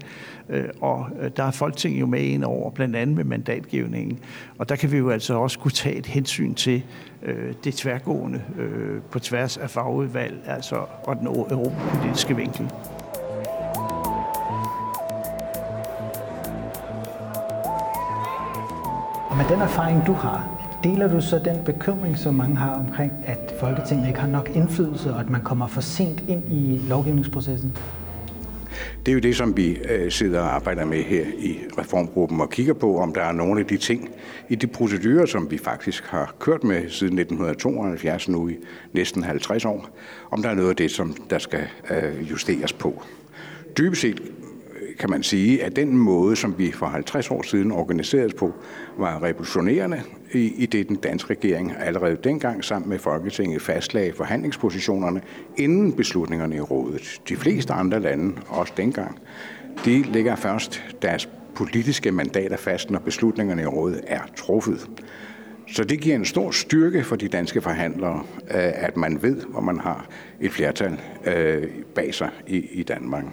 øh, 0.50 0.66
og 0.82 1.08
øh, 1.22 1.32
der 1.38 1.44
er 1.44 1.52
Folketinget 1.52 2.00
jo 2.00 2.06
med 2.06 2.22
ind 2.22 2.44
over, 2.44 2.72
blandt 2.72 2.96
andet 2.96 3.16
med 3.16 3.24
mandatgivningen. 3.24 4.20
Og 4.58 4.70
der 4.70 4.76
kan 4.76 4.92
vi 4.92 4.98
jo 4.98 5.10
altså 5.10 5.34
også 5.34 5.60
kunne 5.60 5.72
tage 5.72 5.96
et 5.96 6.06
hensyn 6.06 6.54
til 6.54 6.84
øh, 7.24 7.54
det 7.64 7.74
tværgående 7.74 8.42
øh, 8.60 9.02
på 9.12 9.20
tværs 9.20 9.58
af 9.58 9.70
fagudvalg, 9.70 10.42
altså 10.46 10.76
og 11.04 11.16
den 11.16 11.28
europapolitiske 11.28 12.36
vinkel. 12.36 12.72
Og 19.30 19.38
med 19.38 19.46
den 19.50 19.62
erfaring, 19.62 20.08
du 20.08 20.14
har, 20.14 20.69
Deler 20.84 21.08
du 21.08 21.22
så 21.22 21.40
den 21.46 21.64
bekymring, 21.66 22.18
som 22.18 22.36
mange 22.36 22.56
har 22.56 22.74
omkring, 22.74 23.12
at 23.26 23.54
Folketinget 23.60 24.08
ikke 24.08 24.20
har 24.20 24.28
nok 24.28 24.52
indflydelse, 24.56 25.14
og 25.14 25.20
at 25.20 25.30
man 25.30 25.42
kommer 25.42 25.68
for 25.68 25.82
sent 25.82 26.24
ind 26.28 26.44
i 26.52 26.82
lovgivningsprocessen? 26.88 27.78
Det 29.06 29.12
er 29.12 29.14
jo 29.14 29.20
det, 29.20 29.36
som 29.36 29.58
vi 29.58 29.78
øh, 29.78 30.12
sidder 30.12 30.40
og 30.40 30.56
arbejder 30.56 30.86
med 30.86 31.04
her 31.04 31.26
i 31.40 31.58
reformgruppen 31.78 32.42
og 32.42 32.50
kigger 32.50 32.74
på, 32.74 33.00
om 33.00 33.14
der 33.14 33.22
er 33.22 33.32
nogle 33.32 33.60
af 33.60 33.66
de 33.66 33.78
ting 33.78 34.10
i 34.50 34.56
de 34.56 34.68
procedurer, 34.68 35.26
som 35.26 35.52
vi 35.52 35.58
faktisk 35.58 36.04
har 36.04 36.36
kørt 36.40 36.64
med 36.64 36.90
siden 36.90 37.20
1972, 37.20 38.30
nu 38.30 38.50
i 38.50 38.56
næsten 38.94 39.24
50 39.24 39.66
år, 39.66 39.90
om 40.32 40.42
der 40.42 40.50
er 40.50 40.56
noget 40.56 40.70
af 40.70 40.76
det, 40.76 40.92
som 40.92 41.16
der 41.30 41.40
skal 41.40 41.68
øh, 41.92 42.30
justeres 42.32 42.74
på. 42.74 43.04
Dybest 43.78 44.02
set 44.02 44.22
kan 45.00 45.10
man 45.10 45.24
sige, 45.24 45.64
at 45.64 45.76
den 45.76 45.98
måde, 45.98 46.36
som 46.36 46.56
vi 46.58 46.72
for 46.72 46.86
50 46.86 47.32
år 47.32 47.42
siden 47.42 47.72
organiserede 47.72 48.34
på, 48.38 48.54
var 48.98 49.24
revolutionerende, 49.24 50.02
i, 50.34 50.54
i 50.58 50.66
det 50.66 50.90
den 50.90 50.96
danske 50.96 51.30
regering 51.30 51.74
allerede 51.80 52.18
dengang 52.24 52.64
sammen 52.64 52.90
med 52.90 53.00
Folketinget 53.00 53.62
fastlagde 53.62 54.14
forhandlingspositionerne 54.14 55.22
inden 55.58 55.94
beslutningerne 55.94 56.56
i 56.56 56.60
rådet. 56.60 57.22
De 57.30 57.36
fleste 57.36 57.74
andre 57.74 58.00
lande, 58.00 58.36
også 58.48 58.74
dengang, 58.78 59.20
de 59.86 60.04
lægger 60.04 60.36
først 60.36 60.84
deres 61.02 61.30
politiske 61.56 62.12
mandater 62.12 62.58
fast, 62.58 62.92
når 62.92 63.00
beslutningerne 63.00 63.62
i 63.62 63.66
rådet 63.66 64.02
er 64.08 64.22
truffet. 64.36 64.90
Så 65.68 65.84
det 65.84 66.00
giver 66.02 66.16
en 66.16 66.26
stor 66.26 66.52
styrke 66.52 67.04
for 67.04 67.16
de 67.16 67.28
danske 67.28 67.62
forhandlere, 67.62 68.24
øh, 68.52 68.84
at 68.86 68.98
man 68.98 69.22
ved, 69.22 69.42
hvor 69.42 69.62
man 69.62 69.80
har 69.80 70.08
et 70.42 70.52
flertal 70.52 71.00
øh, 71.26 71.68
bag 71.96 72.14
sig 72.14 72.30
i 72.48 72.84
Danmark. 72.84 73.26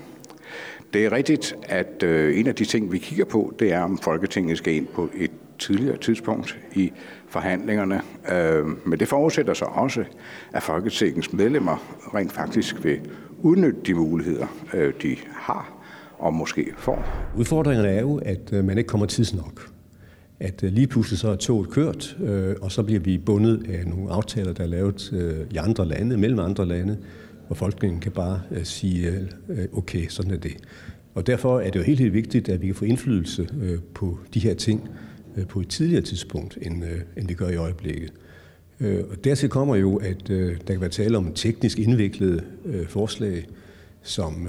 Det 0.93 1.05
er 1.05 1.13
rigtigt, 1.13 1.57
at 1.69 2.03
øh, 2.03 2.39
en 2.39 2.47
af 2.47 2.55
de 2.55 2.65
ting, 2.65 2.93
vi 2.93 2.99
kigger 2.99 3.25
på, 3.25 3.55
det 3.59 3.73
er, 3.73 3.81
om 3.81 3.99
Folketinget 3.99 4.59
skal 4.59 4.75
ind 4.75 4.87
på 4.87 5.11
et 5.17 5.31
tidligere 5.59 5.97
tidspunkt 5.97 6.59
i 6.75 6.93
forhandlingerne. 7.29 8.01
Øh, 8.33 8.67
men 8.89 9.01
det 9.01 9.09
forudsætter 9.09 9.55
så 9.55 9.65
også, 9.65 10.05
at 10.53 10.63
Folketingets 10.63 11.33
medlemmer 11.33 11.97
rent 12.15 12.33
faktisk 12.33 12.85
vil 12.85 13.01
udnytte 13.43 13.81
de 13.87 13.95
muligheder, 13.95 14.47
øh, 14.75 14.95
de 15.03 15.17
har 15.33 15.73
og 16.19 16.35
måske 16.35 16.67
får. 16.77 17.05
Udfordringerne 17.37 17.89
er 17.89 18.01
jo, 18.01 18.21
at 18.23 18.53
øh, 18.53 18.65
man 18.65 18.79
ikke 18.79 18.89
kommer 18.89 19.07
tidsnok 19.07 19.71
at 20.41 20.63
lige 20.63 20.87
pludselig 20.87 21.19
så 21.19 21.29
er 21.29 21.37
toget 21.37 21.71
kørt, 21.71 22.17
øh, 22.21 22.55
og 22.63 22.73
så 22.73 22.83
bliver 22.83 23.01
vi 23.01 23.19
bundet 23.19 23.67
af 23.69 23.87
nogle 23.87 24.13
aftaler, 24.13 24.53
der 24.53 24.63
er 24.63 24.69
lavet 24.69 25.13
øh, 25.13 25.47
i 25.51 25.57
andre 25.57 25.87
lande, 25.87 26.17
mellem 26.17 26.39
andre 26.39 26.67
lande, 26.67 26.99
og 27.49 27.57
folkeningen 27.57 28.01
kan 28.01 28.13
bare 28.13 28.43
øh, 28.51 28.65
sige, 28.65 29.29
øh, 29.49 29.65
okay, 29.73 30.09
sådan 30.09 30.31
er 30.31 30.37
det. 30.37 30.57
Og 31.15 31.27
derfor 31.27 31.61
er 31.61 31.71
det 31.71 31.79
jo 31.79 31.85
helt, 31.85 32.01
helt 32.01 32.13
vigtigt, 32.13 32.49
at 32.49 32.61
vi 32.63 32.67
kan 32.67 32.75
få 32.75 32.85
indflydelse 32.85 33.49
øh, 33.61 33.79
på 33.95 34.19
de 34.35 34.41
her 34.41 34.55
ting 34.55 34.89
på 35.49 35.61
et 35.61 35.69
tidligere 35.69 36.03
tidspunkt, 36.03 36.59
end, 36.63 36.85
end 37.17 37.29
vi 37.29 37.35
gør 37.35 37.49
i 37.49 37.57
øjeblikket. 37.57 38.13
Øh, 38.81 39.05
Og 39.11 39.25
dertil 39.25 39.49
kommer 39.49 39.77
jo, 39.77 39.97
at 39.97 40.29
der 40.29 40.57
kan 40.67 40.81
være 40.81 40.91
tale 40.91 41.17
om 41.19 41.33
teknisk 41.35 41.79
indviklede 41.79 42.45
forslag, 42.89 43.47
som 44.03 44.49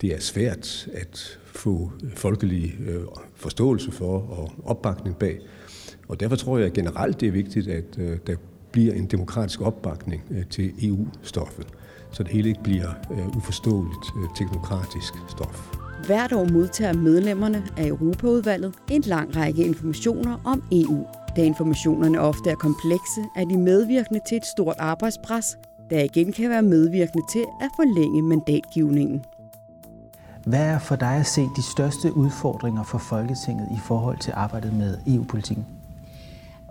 det 0.00 0.14
er 0.14 0.20
svært 0.20 0.88
at 0.92 1.38
få 1.44 1.92
folkelig 2.14 2.74
øh, 2.88 3.00
forståelse 3.34 3.92
for 3.92 4.18
og 4.18 4.52
opbakning 4.64 5.16
bag. 5.16 5.40
Og 6.08 6.20
derfor 6.20 6.36
tror 6.36 6.58
jeg 6.58 6.72
generelt, 6.72 7.20
det 7.20 7.28
er 7.28 7.32
vigtigt, 7.32 7.68
at 7.68 7.84
øh, 7.98 8.18
der 8.26 8.34
bliver 8.76 8.94
en 8.94 9.06
demokratisk 9.06 9.60
opbakning 9.60 10.22
øh, 10.30 10.46
til 10.46 10.72
EU-stoffet, 10.82 11.66
så 12.12 12.22
det 12.22 12.32
hele 12.32 12.48
ikke 12.48 12.62
bliver 12.62 12.88
uforståeligt 13.36 14.06
teknokratisk 14.36 15.14
stof. 15.28 15.76
Hvert 16.06 16.32
år 16.32 16.52
modtager 16.52 16.92
medlemmerne 16.92 17.62
af 17.76 17.86
Europaudvalget 17.86 18.74
en 18.90 19.02
lang 19.02 19.36
række 19.36 19.64
informationer 19.64 20.40
om 20.44 20.62
EU. 20.72 21.06
Da 21.36 21.42
informationerne 21.42 22.20
ofte 22.20 22.50
er 22.50 22.54
komplekse, 22.54 23.20
er 23.36 23.44
de 23.44 23.58
medvirkende 23.58 24.20
til 24.28 24.36
et 24.36 24.46
stort 24.46 24.76
arbejdspres, 24.78 25.58
der 25.90 26.02
igen 26.02 26.32
kan 26.32 26.50
være 26.50 26.62
medvirkende 26.62 27.24
til 27.32 27.44
at 27.60 27.68
forlænge 27.76 28.22
mandatgivningen. 28.22 29.24
Hvad 30.46 30.66
er 30.66 30.78
for 30.78 30.96
dig 30.96 31.16
at 31.16 31.26
se 31.26 31.42
de 31.56 31.62
største 31.62 32.16
udfordringer 32.16 32.82
for 32.84 32.98
Folketinget 32.98 33.68
i 33.70 33.80
forhold 33.84 34.18
til 34.18 34.32
arbejdet 34.36 34.72
med 34.72 34.98
EU-politikken? 35.06 35.66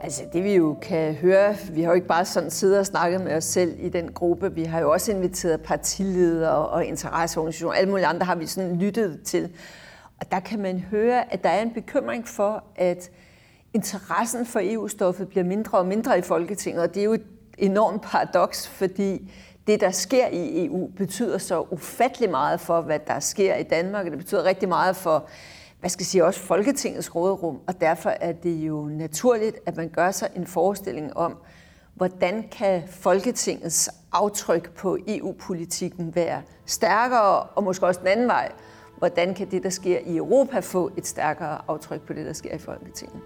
Altså 0.02 0.24
det 0.34 0.44
vi 0.44 0.56
jo 0.56 0.78
kan 0.82 1.14
høre, 1.14 1.56
vi 1.72 1.82
har 1.82 1.90
jo 1.90 1.96
ikke 1.96 2.08
bare 2.08 2.25
sådan 2.25 2.52
siddet 2.52 2.80
og 2.80 2.86
snakket 2.86 3.22
med 3.22 3.36
os 3.36 3.44
selv 3.44 3.75
i 3.80 3.90
den 3.90 4.12
gruppe, 4.12 4.54
vi 4.54 4.64
har 4.64 4.80
jo 4.80 4.92
også 4.92 5.12
inviteret 5.12 5.62
partiledere 5.62 6.68
og 6.68 6.86
interesseorganisationer, 6.86 7.74
alle 7.74 7.90
mulige 7.90 8.06
andre 8.06 8.25
har 8.25 8.36
vi 8.36 8.46
sådan 8.46 8.75
lyttet 8.75 9.22
til. 9.24 9.50
Og 10.20 10.32
der 10.32 10.40
kan 10.40 10.60
man 10.60 10.80
høre, 10.80 11.34
at 11.34 11.44
der 11.44 11.50
er 11.50 11.62
en 11.62 11.74
bekymring 11.74 12.28
for, 12.28 12.64
at 12.75 13.10
interessen 13.74 14.46
for 14.46 14.60
EU-stoffet 14.64 15.28
bliver 15.28 15.44
mindre 15.44 15.78
og 15.78 15.86
mindre 15.86 16.18
i 16.18 16.22
Folketinget, 16.22 16.84
og 16.84 16.94
det 16.94 17.00
er 17.00 17.06
jo 17.06 17.14
et 17.14 17.25
enormt 17.58 18.02
paradoks, 18.02 18.68
fordi 18.68 19.32
det, 19.68 19.82
der 19.82 19.92
sker 19.92 20.28
i 20.28 20.66
EU, 20.66 20.88
betyder 20.98 21.38
så 21.38 21.66
ufattelig 21.72 22.30
meget 22.30 22.60
for, 22.60 22.82
hvad 22.82 23.00
der 23.08 23.20
sker 23.20 23.56
i 23.56 23.64
Danmark, 23.64 24.06
og 24.06 24.12
det 24.12 24.20
betyder 24.20 24.44
rigtig 24.44 24.70
meget 24.70 24.96
for, 24.96 25.28
hvad 25.86 25.89
skal 25.89 26.01
jeg 26.01 26.08
sige, 26.08 26.25
også 26.25 26.39
Folketingets 26.39 27.15
råderum, 27.15 27.60
og 27.68 27.82
derfor 27.82 28.10
er 28.10 28.32
det 28.32 28.56
jo 28.56 28.86
naturligt, 28.86 29.58
at 29.65 29.77
man 29.77 29.89
gør 29.89 30.12
sig 30.12 30.30
en 30.36 30.48
forestilling 30.48 31.18
om, 31.18 31.38
hvordan 31.96 32.44
kan 32.51 32.84
Folketingets 32.89 33.89
aftryk 34.12 34.70
på 34.70 34.98
EU-politikken 35.08 36.15
være 36.15 36.42
stærkere, 36.65 37.39
og 37.39 37.63
måske 37.63 37.86
også 37.86 38.00
den 38.00 38.08
anden 38.08 38.27
vej, 38.27 38.51
hvordan 38.98 39.34
kan 39.34 39.51
det, 39.51 39.63
der 39.63 39.70
sker 39.70 40.00
i 40.06 40.18
Europa, 40.18 40.60
få 40.60 40.92
et 40.98 41.08
stærkere 41.08 41.58
aftryk 41.68 42.01
på 42.01 42.13
det, 42.13 42.25
der 42.25 42.34
sker 42.34 42.56
i 42.56 42.60
Folketinget. 42.60 43.20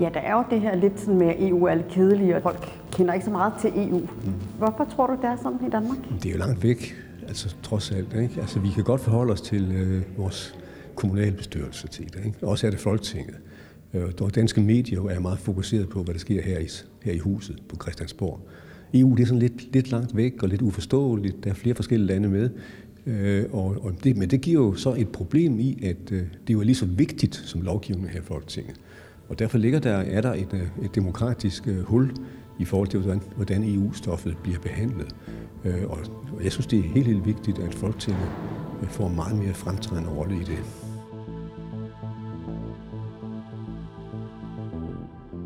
Ja, 0.00 0.10
der 0.14 0.20
er 0.20 0.32
jo 0.32 0.44
det 0.50 0.60
her 0.60 0.74
lidt 0.74 1.00
sådan 1.00 1.18
med, 1.18 1.28
at 1.28 1.36
EU 1.38 1.64
er 1.64 1.74
lidt 1.74 1.88
kedelige, 1.88 2.36
og 2.36 2.42
folk 2.42 2.80
kender 2.92 3.14
ikke 3.14 3.24
så 3.24 3.32
meget 3.32 3.52
til 3.60 3.88
EU. 3.88 3.98
Mm. 3.98 4.32
Hvorfor 4.58 4.84
tror 4.84 5.06
du, 5.06 5.16
det 5.16 5.24
er 5.24 5.36
sådan 5.36 5.58
i 5.66 5.70
Danmark? 5.70 5.98
Det 6.22 6.26
er 6.26 6.32
jo 6.32 6.38
langt 6.38 6.62
væk, 6.62 7.09
altså 7.30 7.56
trods 7.62 7.90
alt. 7.90 8.14
Ikke? 8.22 8.40
Altså, 8.40 8.60
vi 8.60 8.68
kan 8.74 8.84
godt 8.84 9.00
forholde 9.00 9.32
os 9.32 9.40
til 9.40 9.72
øh, 9.72 10.02
vores 10.18 10.54
kommunalbestyrelse 10.94 11.88
til 11.88 12.04
det. 12.04 12.24
Ikke? 12.24 12.46
Også 12.46 12.66
er 12.66 12.70
det 12.70 12.80
Folketinget. 12.80 13.36
Øh, 13.94 14.30
danske 14.34 14.60
medier 14.60 15.00
er 15.00 15.20
meget 15.20 15.38
fokuseret 15.38 15.88
på, 15.88 16.02
hvad 16.02 16.14
der 16.14 16.20
sker 16.20 16.42
her 16.42 16.58
i, 16.58 16.68
her 17.02 17.12
i 17.12 17.18
huset 17.18 17.62
på 17.68 17.76
Christiansborg. 17.82 18.40
EU 18.94 19.14
det 19.14 19.22
er 19.22 19.26
sådan 19.26 19.38
lidt, 19.38 19.72
lidt 19.72 19.90
langt 19.90 20.16
væk 20.16 20.42
og 20.42 20.48
lidt 20.48 20.62
uforståeligt. 20.62 21.44
Der 21.44 21.50
er 21.50 21.54
flere 21.54 21.74
forskellige 21.74 22.06
lande 22.06 22.28
med. 22.28 22.50
Øh, 23.06 23.44
og, 23.52 23.76
og 23.82 23.92
det, 24.04 24.16
men 24.16 24.30
det 24.30 24.40
giver 24.40 24.64
jo 24.64 24.74
så 24.74 24.94
et 24.98 25.08
problem 25.08 25.60
i, 25.60 25.78
at 25.82 26.12
øh, 26.12 26.22
det 26.46 26.54
jo 26.54 26.60
er 26.60 26.64
lige 26.64 26.74
så 26.74 26.86
vigtigt 26.86 27.34
som 27.34 27.62
lovgivning 27.62 28.10
her 28.10 28.20
i 28.20 28.24
Folketinget. 28.24 28.76
Og 29.28 29.38
derfor 29.38 29.58
ligger 29.58 29.78
der, 29.78 29.96
er 29.96 30.20
der 30.20 30.34
et, 30.34 30.48
øh, 30.52 30.84
et 30.84 30.94
demokratisk 30.94 31.68
øh, 31.68 31.80
hul 31.80 32.12
i 32.60 32.64
forhold 32.64 32.88
til, 32.88 33.00
hvordan, 33.00 33.22
hvordan 33.36 33.64
EU-stoffet 33.64 34.36
bliver 34.42 34.58
behandlet. 34.58 35.14
Uh, 35.64 35.90
og 35.90 35.98
jeg 36.44 36.52
synes, 36.52 36.66
det 36.66 36.78
er 36.78 36.82
helt, 36.82 37.06
helt 37.06 37.26
vigtigt, 37.26 37.58
at 37.58 37.74
Folketinget 37.74 38.28
får 38.82 39.06
en 39.06 39.14
meget 39.14 39.36
mere 39.36 39.54
fremtrædende 39.54 40.10
rolle 40.10 40.34
i 40.34 40.44
det. 40.44 40.58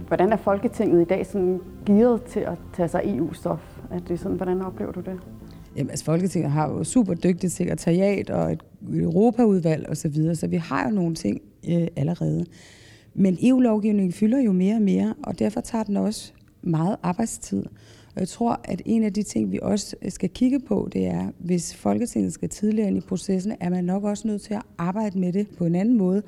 Hvordan 0.09 0.33
er 0.33 0.37
Folketinget 0.37 1.03
i 1.03 1.05
dag 1.05 1.27
sådan 1.27 1.61
gearet 1.87 2.23
til 2.23 2.41
at 2.41 2.59
tage 2.77 2.89
sig 2.89 3.03
EU-stof? 3.05 3.81
Er 3.91 3.99
det 3.99 4.21
sådan, 4.21 4.37
hvordan 4.37 4.63
oplever 4.63 4.93
du 4.93 5.01
det? 5.01 5.19
Jamen, 5.77 5.91
altså, 5.91 6.05
Folketinget 6.05 6.51
har 6.51 6.71
jo 6.71 6.85
super 6.85 7.15
dygtigt 7.15 7.53
sekretariat 7.53 8.31
og 8.31 8.53
et 8.53 8.63
Europaudvalg 8.95 9.89
osv., 9.89 9.95
så, 9.95 10.09
videre, 10.09 10.35
så 10.35 10.47
vi 10.47 10.57
har 10.57 10.89
jo 10.89 10.95
nogle 10.95 11.15
ting 11.15 11.41
øh, 11.69 11.87
allerede. 11.97 12.45
Men 13.15 13.39
EU-lovgivningen 13.43 14.13
fylder 14.13 14.41
jo 14.41 14.53
mere 14.53 14.75
og 14.75 14.83
mere, 14.83 15.15
og 15.23 15.39
derfor 15.39 15.61
tager 15.61 15.85
den 15.85 15.97
også 15.97 16.33
meget 16.67 16.97
arbejdstid. 17.03 17.65
Og 18.15 18.21
jeg 18.21 18.29
tror, 18.29 18.61
at 18.65 18.83
en 18.85 19.03
af 19.03 19.13
de 19.13 19.23
ting, 19.23 19.53
vi 19.53 19.59
også 19.63 19.97
skal 20.09 20.31
kigge 20.31 20.61
på, 20.61 20.89
det 20.93 21.07
er, 21.07 21.31
hvis 21.39 21.75
Folketinget 21.75 22.33
skal 22.33 22.49
tidligere 22.49 22.89
ind 22.89 22.99
i 22.99 23.01
processen, 23.01 23.53
er 23.61 23.69
man 23.69 23.85
nok 23.85 24.05
også 24.05 24.29
nødt 24.29 24.43
til 24.43 24.55
at 24.55 24.63
arbejde 24.79 25.19
med 25.19 25.33
det 25.33 25.49
på 25.59 25.65
en 25.65 25.75
anden 25.75 25.99
måde, 25.99 26.23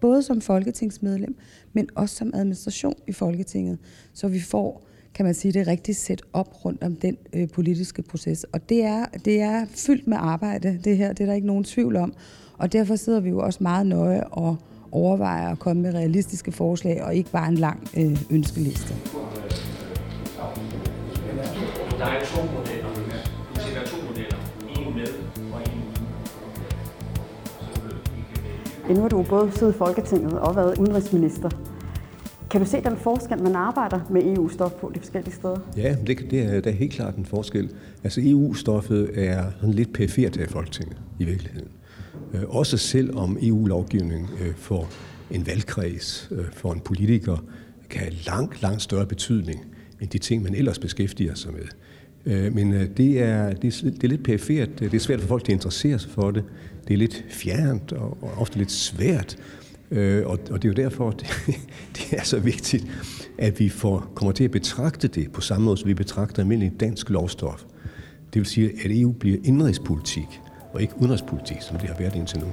både 0.00 0.22
som 0.22 0.40
folketingsmedlem, 0.40 1.36
men 1.72 1.88
også 1.94 2.16
som 2.16 2.30
administration 2.34 2.94
i 3.06 3.12
Folketinget, 3.12 3.78
så 4.12 4.28
vi 4.28 4.40
får 4.40 4.86
kan 5.14 5.24
man 5.24 5.34
sige, 5.34 5.52
det 5.52 5.66
rigtige 5.66 5.94
sæt 5.94 6.22
op 6.32 6.64
rundt 6.64 6.82
om 6.82 6.96
den 6.96 7.16
øh, 7.32 7.48
politiske 7.48 8.02
proces. 8.02 8.44
Og 8.44 8.68
det 8.68 8.84
er, 8.84 9.04
det 9.24 9.40
er 9.40 9.66
fyldt 9.68 10.06
med 10.06 10.16
arbejde, 10.20 10.80
det 10.84 10.96
her, 10.96 11.12
det 11.12 11.20
er 11.20 11.26
der 11.26 11.34
ikke 11.34 11.46
nogen 11.46 11.64
tvivl 11.64 11.96
om. 11.96 12.14
Og 12.58 12.72
derfor 12.72 12.96
sidder 12.96 13.20
vi 13.20 13.28
jo 13.28 13.38
også 13.38 13.62
meget 13.62 13.86
nøje 13.86 14.24
og 14.24 14.56
overvejer 14.92 15.48
at 15.48 15.58
komme 15.58 15.82
med 15.82 15.94
realistiske 15.94 16.52
forslag, 16.52 17.02
og 17.04 17.14
ikke 17.14 17.30
bare 17.30 17.48
en 17.48 17.54
lang 17.54 17.88
øh, 17.96 18.22
ønskeliste. 18.30 18.94
Der 22.00 22.06
er 22.06 22.24
to 22.24 22.42
modeller. 22.42 22.88
Vi 23.54 23.60
sætter 23.60 23.82
to 23.84 23.96
modeller. 24.08 24.36
En 24.68 24.94
med 24.96 25.06
og 25.52 25.60
en 25.60 25.82
uden. 28.88 28.96
Nu 28.96 29.00
har 29.00 29.08
du 29.08 29.22
både 29.22 29.52
siddet 29.52 29.74
i 29.74 29.78
Folketinget 29.78 30.38
og 30.38 30.56
været 30.56 30.78
udenrigsminister. 30.78 31.50
Kan 32.50 32.60
du 32.60 32.66
se 32.66 32.80
den 32.80 32.96
forskel, 32.96 33.42
man 33.42 33.56
arbejder 33.56 34.00
med 34.10 34.36
EU-stof 34.36 34.72
på 34.72 34.92
de 34.94 35.00
forskellige 35.00 35.34
steder? 35.34 35.58
Ja, 35.76 35.96
det, 36.06 36.18
det 36.30 36.42
er, 36.42 36.60
der 36.60 36.70
er 36.70 36.74
helt 36.74 36.92
klart 36.92 37.16
en 37.16 37.26
forskel. 37.26 37.70
Altså 38.04 38.20
EU-stoffet 38.24 39.10
er 39.14 39.44
sådan 39.60 39.74
lidt 39.74 39.92
perifert 39.92 40.36
af 40.36 40.48
Folketinget 40.48 40.96
i 41.18 41.24
virkeligheden. 41.24 41.68
Øh, 42.34 42.42
også 42.48 42.76
selv 42.76 43.16
om 43.16 43.38
EU-lovgivning 43.42 44.30
øh, 44.40 44.54
for 44.54 44.88
en 45.30 45.46
valgkreds, 45.46 46.28
øh, 46.30 46.44
for 46.52 46.72
en 46.72 46.80
politiker, 46.80 47.36
kan 47.90 48.00
have 48.00 48.14
langt, 48.26 48.62
langt 48.62 48.82
større 48.82 49.06
betydning 49.06 49.64
end 50.00 50.10
de 50.10 50.18
ting, 50.18 50.42
man 50.42 50.54
ellers 50.54 50.78
beskæftiger 50.78 51.34
sig 51.34 51.52
med. 51.52 51.66
Men 52.24 52.72
det 52.72 53.22
er, 53.22 53.52
det, 53.52 53.82
er, 53.82 53.90
det 53.90 54.04
er 54.04 54.08
lidt 54.08 54.24
perifert. 54.24 54.78
Det 54.78 54.94
er 54.94 54.98
svært 54.98 55.20
for 55.20 55.28
folk, 55.28 55.42
at 55.42 55.48
interessere 55.48 55.98
sig 55.98 56.10
for 56.10 56.30
det. 56.30 56.44
Det 56.88 56.94
er 56.94 56.98
lidt 56.98 57.24
fjernt 57.28 57.92
og, 57.92 58.18
og 58.22 58.30
ofte 58.38 58.58
lidt 58.58 58.70
svært. 58.70 59.36
Og, 60.26 60.38
og 60.50 60.62
det 60.62 60.64
er 60.64 60.68
jo 60.68 60.72
derfor, 60.72 61.10
det, 61.10 61.26
det 61.96 62.12
er 62.12 62.22
så 62.22 62.38
vigtigt, 62.38 62.86
at 63.38 63.60
vi 63.60 63.68
får, 63.68 64.12
kommer 64.14 64.32
til 64.32 64.44
at 64.44 64.50
betragte 64.50 65.08
det 65.08 65.32
på 65.32 65.40
samme 65.40 65.64
måde, 65.64 65.76
som 65.76 65.88
vi 65.88 65.94
betragter 65.94 66.42
almindelig 66.42 66.80
dansk 66.80 67.10
lovstof. 67.10 67.62
Det 68.34 68.40
vil 68.40 68.46
sige, 68.46 68.70
at 68.84 69.00
EU 69.00 69.12
bliver 69.12 69.38
indrigspolitik 69.44 70.40
og 70.72 70.82
ikke 70.82 70.94
udenrigspolitik, 70.98 71.56
som 71.60 71.78
det 71.78 71.88
har 71.88 71.96
været 71.98 72.14
indtil 72.14 72.38
nu. 72.38 72.46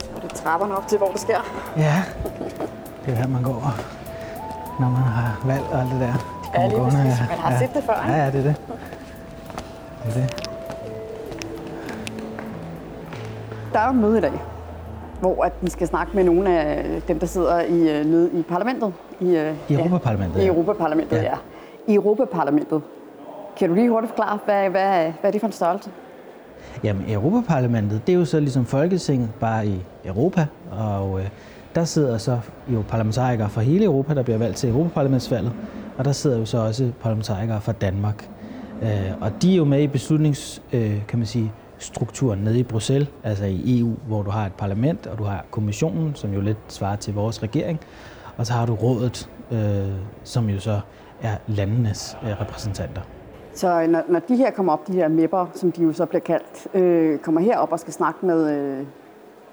Så 0.00 0.06
er 0.16 0.20
det 0.20 0.30
trapperne 0.30 0.76
op 0.76 0.88
til, 0.88 0.98
hvor 0.98 1.10
det 1.12 1.20
sker. 1.20 1.72
Ja, 1.76 2.04
det 3.06 3.12
er 3.12 3.16
her, 3.16 3.28
man 3.28 3.42
går, 3.42 3.60
når 4.80 4.90
man 4.90 5.02
har 5.02 5.42
valg 5.46 5.62
og 5.62 5.80
alt 5.80 5.90
det 5.90 6.00
der. 6.00 6.35
Ja, 6.58 6.66
lige 6.68 6.78
præcis. 6.80 6.98
Man 7.28 7.38
har 7.38 7.52
ja. 7.52 7.58
set 7.58 7.74
det 7.74 7.82
før, 7.84 8.02
ikke? 8.06 8.16
Ja, 8.16 8.24
ja, 8.24 8.30
det 8.30 8.38
er 8.38 8.42
det. 8.42 8.56
Det 10.04 10.16
er 10.16 10.20
det. 10.26 10.48
Der 13.72 13.78
er 13.78 13.84
jo 13.86 13.90
et 13.90 13.96
møde 14.00 14.18
i 14.18 14.20
dag, 14.20 14.32
hvor 15.20 15.44
at 15.44 15.52
vi 15.60 15.70
skal 15.70 15.86
snakke 15.86 16.12
med 16.16 16.24
nogle 16.24 16.58
af 16.60 17.02
dem, 17.08 17.18
der 17.18 17.26
sidder 17.26 17.60
i, 17.60 17.98
øh, 17.98 18.06
nede 18.06 18.30
i 18.32 18.42
parlamentet. 18.42 18.92
I, 19.20 19.36
øh, 19.36 19.54
I 19.68 19.74
Europaparlamentet, 19.74 20.38
Ja, 20.40 20.44
I. 20.44 20.46
Europaparlamentet. 20.46 21.16
Ja. 21.16 21.22
ja. 21.22 21.34
I 21.86 21.94
Europaparlamentet. 21.94 22.82
Kan 23.56 23.68
du 23.68 23.74
lige 23.74 23.90
hurtigt 23.90 24.10
forklare, 24.10 24.38
hvad, 24.44 24.70
hvad, 24.70 24.88
hvad 24.92 25.12
er 25.22 25.30
det 25.30 25.40
for 25.40 25.46
en 25.46 25.52
størrelse? 25.52 25.90
Jamen, 26.84 27.04
Europaparlamentet, 27.10 28.06
det 28.06 28.12
er 28.12 28.16
jo 28.18 28.24
så 28.24 28.40
ligesom 28.40 28.64
Folketinget, 28.64 29.28
bare 29.40 29.66
i 29.66 29.84
Europa, 30.04 30.46
og 30.72 31.20
øh, 31.20 31.28
der 31.74 31.84
sidder 31.84 32.18
så 32.18 32.38
jo 32.68 32.82
parlamentarikere 32.88 33.48
fra 33.48 33.60
hele 33.60 33.84
Europa, 33.84 34.14
der 34.14 34.22
bliver 34.22 34.38
valgt 34.38 34.56
til 34.56 34.70
Europaparlamentsvalget, 34.70 35.52
og 35.98 36.04
der 36.04 36.12
sidder 36.12 36.38
jo 36.38 36.44
så 36.44 36.58
også 36.58 36.92
parlamentarikere 37.00 37.60
fra 37.60 37.72
Danmark. 37.72 38.28
Øh, 38.82 39.12
og 39.20 39.42
de 39.42 39.52
er 39.52 39.56
jo 39.56 39.64
med 39.64 39.82
i 39.82 39.86
beslutnings, 39.86 40.62
øh, 40.72 41.06
kan 41.08 41.18
man 41.18 41.26
sige, 41.26 41.52
strukturen 41.78 42.38
nede 42.38 42.58
i 42.58 42.62
Bruxelles, 42.62 43.08
altså 43.24 43.44
i 43.44 43.80
EU, 43.80 43.94
hvor 44.06 44.22
du 44.22 44.30
har 44.30 44.46
et 44.46 44.52
parlament, 44.58 45.06
og 45.06 45.18
du 45.18 45.24
har 45.24 45.44
kommissionen, 45.50 46.14
som 46.14 46.32
jo 46.32 46.40
lidt 46.40 46.58
svarer 46.68 46.96
til 46.96 47.14
vores 47.14 47.42
regering, 47.42 47.80
og 48.36 48.46
så 48.46 48.52
har 48.52 48.66
du 48.66 48.74
rådet, 48.74 49.30
øh, 49.52 49.88
som 50.24 50.48
jo 50.48 50.60
så 50.60 50.80
er 51.22 51.36
landenes 51.46 52.16
øh, 52.22 52.40
repræsentanter. 52.40 53.00
Så 53.54 53.86
når, 53.86 54.02
når 54.08 54.20
de 54.20 54.36
her 54.36 54.50
kommer 54.50 54.72
op, 54.72 54.86
de 54.86 54.92
her 54.92 55.08
MEP'er, 55.08 55.58
som 55.58 55.72
de 55.72 55.82
jo 55.82 55.92
så 55.92 56.06
bliver 56.06 56.20
kaldt, 56.20 56.68
øh, 56.74 57.18
kommer 57.18 57.40
herop 57.40 57.72
og 57.72 57.80
skal 57.80 57.92
snakke 57.92 58.26
med, 58.26 58.50
øh, 58.50 58.86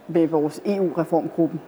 med 0.07 0.27
vores 0.27 0.61
EU-reformgruppen, 0.65 1.61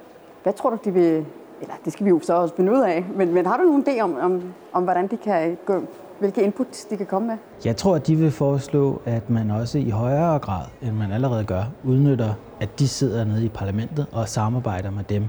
hvad 0.44 0.54
tror 0.54 0.70
du, 0.70 0.78
de 0.86 0.94
vil... 0.94 1.26
Eller 1.62 1.74
det 1.86 1.94
skal 1.94 2.06
vi 2.06 2.10
jo 2.10 2.20
så 2.24 2.34
også 2.34 2.56
finde 2.56 2.72
ud 2.72 2.82
af, 2.82 3.06
men, 3.16 3.34
men 3.34 3.46
har 3.46 3.58
du 3.58 3.64
nogen 3.64 3.86
idé 3.88 4.02
om, 4.02 4.18
om, 4.22 4.54
om 4.74 4.84
hvordan 4.84 5.08
de 5.08 5.18
kan 5.18 5.58
gå, 5.66 5.84
hvilke 6.20 6.44
input 6.44 6.68
de 6.90 6.98
kan 6.98 7.06
komme 7.06 7.28
med? 7.28 7.38
Jeg 7.66 7.78
tror, 7.78 7.96
at 7.96 8.08
de 8.08 8.16
vil 8.16 8.32
foreslå, 8.32 9.02
at 9.06 9.30
man 9.30 9.52
også 9.52 9.78
i 9.78 9.90
højere 9.90 10.40
grad, 10.40 10.66
end 10.82 10.92
man 10.92 11.12
allerede 11.12 11.44
gør, 11.44 11.64
udnytter, 11.84 12.34
at 12.60 12.80
de 12.80 12.88
sidder 12.88 13.26
nede 13.26 13.46
i 13.46 13.50
parlamentet 13.50 14.06
og 14.12 14.30
samarbejder 14.30 14.92
med 14.92 15.04
dem 15.04 15.24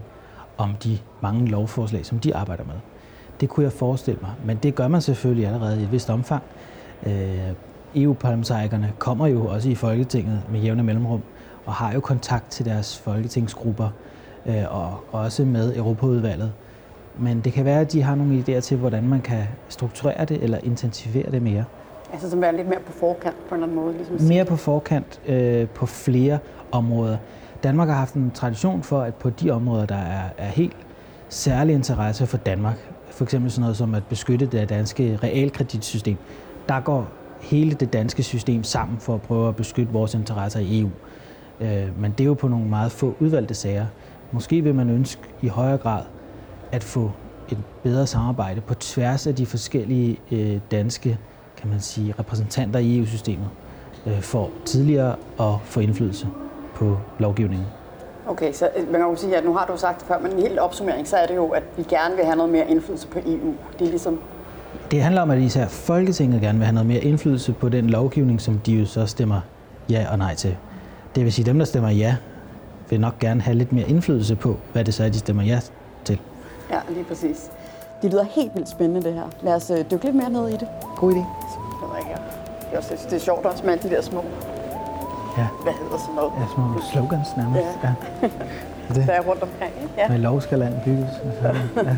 om 0.58 0.70
de 0.84 0.98
mange 1.20 1.46
lovforslag, 1.46 2.06
som 2.06 2.18
de 2.18 2.36
arbejder 2.36 2.64
med. 2.64 2.74
Det 3.40 3.48
kunne 3.48 3.64
jeg 3.64 3.72
forestille 3.72 4.20
mig, 4.22 4.30
men 4.44 4.56
det 4.56 4.74
gør 4.74 4.88
man 4.88 5.00
selvfølgelig 5.00 5.46
allerede 5.46 5.80
i 5.80 5.82
et 5.82 5.92
vist 5.92 6.10
omfang. 6.10 6.42
Øh, 7.06 7.52
EU-parlamentarikerne 7.94 8.92
kommer 8.98 9.26
jo 9.26 9.46
også 9.46 9.68
i 9.68 9.74
Folketinget 9.74 10.42
med 10.50 10.60
jævne 10.60 10.82
mellemrum 10.82 11.20
og 11.66 11.72
har 11.72 11.92
jo 11.92 12.00
kontakt 12.00 12.50
til 12.50 12.64
deres 12.64 12.98
folketingsgrupper 12.98 13.88
øh, 14.48 14.64
og 14.70 15.04
også 15.12 15.44
med 15.44 15.76
Europaudvalget. 15.76 16.52
Men 17.18 17.40
det 17.40 17.52
kan 17.52 17.64
være, 17.64 17.80
at 17.80 17.92
de 17.92 18.02
har 18.02 18.14
nogle 18.14 18.44
idéer 18.48 18.60
til, 18.60 18.76
hvordan 18.76 19.08
man 19.08 19.20
kan 19.20 19.42
strukturere 19.68 20.24
det 20.24 20.42
eller 20.42 20.58
intensivere 20.62 21.30
det 21.30 21.42
mere. 21.42 21.64
Altså 22.12 22.30
som 22.30 22.40
være 22.40 22.56
lidt 22.56 22.68
mere 22.68 22.80
på 22.86 22.92
forkant 22.92 23.36
på 23.48 23.54
en 23.54 23.62
eller 23.62 23.66
anden 23.66 23.84
måde. 23.84 23.96
Ligesom. 23.96 24.28
Mere 24.28 24.44
på 24.44 24.56
forkant 24.56 25.20
øh, 25.26 25.68
på 25.68 25.86
flere 25.86 26.38
områder. 26.72 27.16
Danmark 27.62 27.88
har 27.88 27.96
haft 27.96 28.14
en 28.14 28.30
tradition 28.34 28.82
for, 28.82 29.00
at 29.00 29.14
på 29.14 29.30
de 29.30 29.50
områder, 29.50 29.86
der 29.86 29.96
er, 29.96 30.22
er 30.38 30.48
helt 30.48 30.76
særlig 31.28 31.74
interesse 31.74 32.26
for 32.26 32.36
Danmark, 32.36 32.76
for 33.10 33.24
eksempel 33.24 33.50
sådan 33.50 33.60
noget 33.60 33.76
som 33.76 33.94
at 33.94 34.02
beskytte 34.08 34.46
det 34.46 34.68
danske 34.68 35.18
realkreditsystem, 35.22 36.16
der 36.68 36.80
går 36.80 37.08
hele 37.40 37.72
det 37.72 37.92
danske 37.92 38.22
system 38.22 38.62
sammen 38.64 38.98
for 38.98 39.14
at 39.14 39.22
prøve 39.22 39.48
at 39.48 39.56
beskytte 39.56 39.92
vores 39.92 40.14
interesser 40.14 40.60
i 40.60 40.80
EU. 40.80 40.90
Øh, 41.60 42.00
men 42.00 42.12
det 42.12 42.20
er 42.20 42.28
jo 42.28 42.34
på 42.34 42.48
nogle 42.48 42.68
meget 42.68 42.92
få 42.92 43.14
udvalgte 43.20 43.54
sager. 43.54 43.86
Måske 44.32 44.60
vil 44.60 44.74
man 44.74 44.90
ønske 44.90 45.22
i 45.42 45.48
højere 45.48 45.78
grad 45.78 46.02
at 46.72 46.84
få 46.84 47.10
et 47.48 47.58
bedre 47.82 48.06
samarbejde 48.06 48.60
på 48.60 48.74
tværs 48.74 49.26
af 49.26 49.34
de 49.34 49.46
forskellige 49.46 50.20
øh, 50.32 50.60
danske 50.70 51.18
kan 51.56 51.70
man 51.70 51.80
sige, 51.80 52.14
repræsentanter 52.18 52.80
i 52.80 52.98
EU-systemet 52.98 53.48
øh, 54.06 54.20
for 54.20 54.50
tidligere 54.64 55.16
at 55.40 55.54
få 55.64 55.80
indflydelse 55.80 56.28
på 56.74 56.98
lovgivningen. 57.18 57.66
Okay, 58.26 58.52
så 58.52 58.68
øh, 58.76 58.92
man 58.92 59.00
kan 59.00 59.10
jo 59.10 59.16
sige, 59.16 59.36
at 59.36 59.44
nu 59.44 59.54
har 59.54 59.66
du 59.66 59.72
sagt 59.76 60.00
det 60.00 60.08
før, 60.08 60.18
men 60.18 60.32
en 60.32 60.38
helt 60.38 60.58
opsummering, 60.58 61.08
så 61.08 61.16
er 61.16 61.26
det 61.26 61.36
jo, 61.36 61.48
at 61.48 61.62
vi 61.76 61.82
gerne 61.82 62.16
vil 62.16 62.24
have 62.24 62.36
noget 62.36 62.52
mere 62.52 62.70
indflydelse 62.70 63.06
på 63.06 63.18
EU. 63.18 63.54
Det 63.78 63.84
er 63.86 63.90
ligesom, 63.90 64.20
Det 64.90 65.02
handler 65.02 65.22
om, 65.22 65.30
at 65.30 65.38
især 65.38 65.66
Folketinget 65.66 66.40
gerne 66.40 66.58
vil 66.58 66.66
have 66.66 66.74
noget 66.74 66.86
mere 66.86 67.00
indflydelse 67.00 67.52
på 67.52 67.68
den 67.68 67.90
lovgivning, 67.90 68.40
som 68.40 68.58
de 68.58 68.72
jo 68.72 68.86
så 68.86 69.06
stemmer 69.06 69.40
ja 69.90 70.06
og 70.10 70.18
nej 70.18 70.34
til. 70.34 70.56
Det 71.14 71.24
vil 71.24 71.32
sige, 71.32 71.42
at 71.42 71.46
dem, 71.46 71.58
der 71.58 71.66
stemmer 71.66 71.90
ja, 71.90 72.16
vil 72.90 73.00
nok 73.00 73.18
gerne 73.18 73.40
have 73.40 73.54
lidt 73.54 73.72
mere 73.72 73.88
indflydelse 73.88 74.36
på, 74.36 74.56
hvad 74.72 74.84
det 74.84 74.94
så 74.94 75.04
er, 75.04 75.08
de 75.08 75.18
stemmer 75.18 75.42
ja 75.42 75.60
til. 76.04 76.20
ja, 76.70 76.78
lige 76.88 77.04
præcis. 77.04 77.50
Det 78.02 78.10
lyder 78.12 78.24
helt 78.24 78.54
vildt 78.54 78.68
spændende, 78.68 79.02
det 79.02 79.14
her. 79.14 79.22
Lad 79.42 79.54
os 79.54 79.70
øh, 79.70 79.84
dykke 79.90 80.04
lidt 80.04 80.16
mere 80.16 80.30
ned 80.30 80.48
i 80.48 80.52
det. 80.52 80.68
God 80.96 81.12
idé. 81.12 81.16
Jeg 81.16 81.88
ved 81.90 81.98
ikke, 81.98 82.10
det 82.60 82.72
er, 82.72 82.76
også, 82.78 83.06
det 83.10 83.16
er 83.16 83.20
sjovt 83.20 83.46
også 83.46 83.64
med 83.64 83.72
alle 83.72 83.82
de 83.90 83.94
der 83.94 84.02
små, 84.02 84.24
Ja, 85.38 85.46
hvad 85.62 85.72
hedder 85.72 85.98
sådan 85.98 86.14
noget, 86.14 86.32
ja 86.40 86.46
små 86.54 86.64
slogans 86.92 87.28
nærmest. 87.36 87.62
Ja. 87.82 87.88
Ja. 88.22 88.28
Det, 88.94 89.06
der 89.06 89.12
er 89.12 89.20
rundt 89.20 89.42
omkring. 89.42 89.72
Ja. 89.96 90.08
med 90.08 90.18
lov 90.18 90.40
skal 90.40 90.58
land 90.58 90.74
bygges. 90.84 91.10
Ja. 91.42 91.96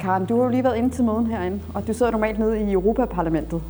Karen, 0.00 0.26
du 0.26 0.36
har 0.36 0.42
jo 0.44 0.48
lige 0.48 0.64
været 0.64 0.76
inde 0.76 0.90
til 0.90 1.04
møden 1.04 1.26
herinde, 1.26 1.60
og 1.74 1.86
du 1.86 1.92
sidder 1.92 2.12
normalt 2.12 2.38
nede 2.38 2.60
i 2.60 2.72
Europaparlamentet. 2.72 3.62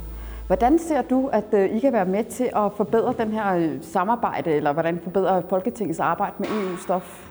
Hvordan 0.51 0.79
ser 0.79 1.03
du, 1.03 1.27
at 1.27 1.45
øh, 1.53 1.77
I 1.77 1.79
kan 1.79 1.93
være 1.93 2.07
med 2.07 2.25
til 2.25 2.45
at 2.45 2.73
forbedre 2.77 3.15
den 3.19 3.33
her 3.33 3.57
øh, 3.57 3.69
samarbejde, 3.83 4.51
eller 4.51 4.73
hvordan 4.73 5.01
forbedre 5.03 5.43
Folketingets 5.49 6.01
arbejde 6.01 6.35
med 6.39 6.49
EU-stof? 6.49 7.29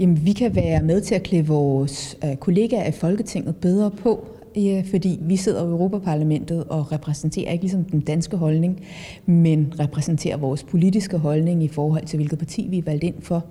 Jamen, 0.00 0.24
vi 0.24 0.32
kan 0.32 0.54
være 0.56 0.82
med 0.82 1.00
til 1.00 1.14
at 1.14 1.22
klæde 1.22 1.46
vores 1.46 2.18
øh, 2.24 2.36
kollegaer 2.36 2.88
i 2.88 2.92
Folketinget 2.92 3.56
bedre 3.56 3.90
på, 3.90 4.26
ja, 4.56 4.82
fordi 4.90 5.18
vi 5.22 5.36
sidder 5.36 5.66
i 5.66 5.70
Europaparlamentet 5.70 6.64
og 6.64 6.92
repræsenterer 6.92 7.52
ikke 7.52 7.62
ligesom 7.62 7.84
den 7.84 8.00
danske 8.00 8.36
holdning, 8.36 8.80
men 9.26 9.74
repræsenterer 9.80 10.36
vores 10.36 10.64
politiske 10.64 11.18
holdning 11.18 11.62
i 11.62 11.68
forhold 11.68 12.04
til, 12.04 12.16
hvilket 12.16 12.38
parti 12.38 12.66
vi 12.70 12.78
er 12.78 12.82
valgt 12.82 13.04
ind 13.04 13.22
for, 13.22 13.44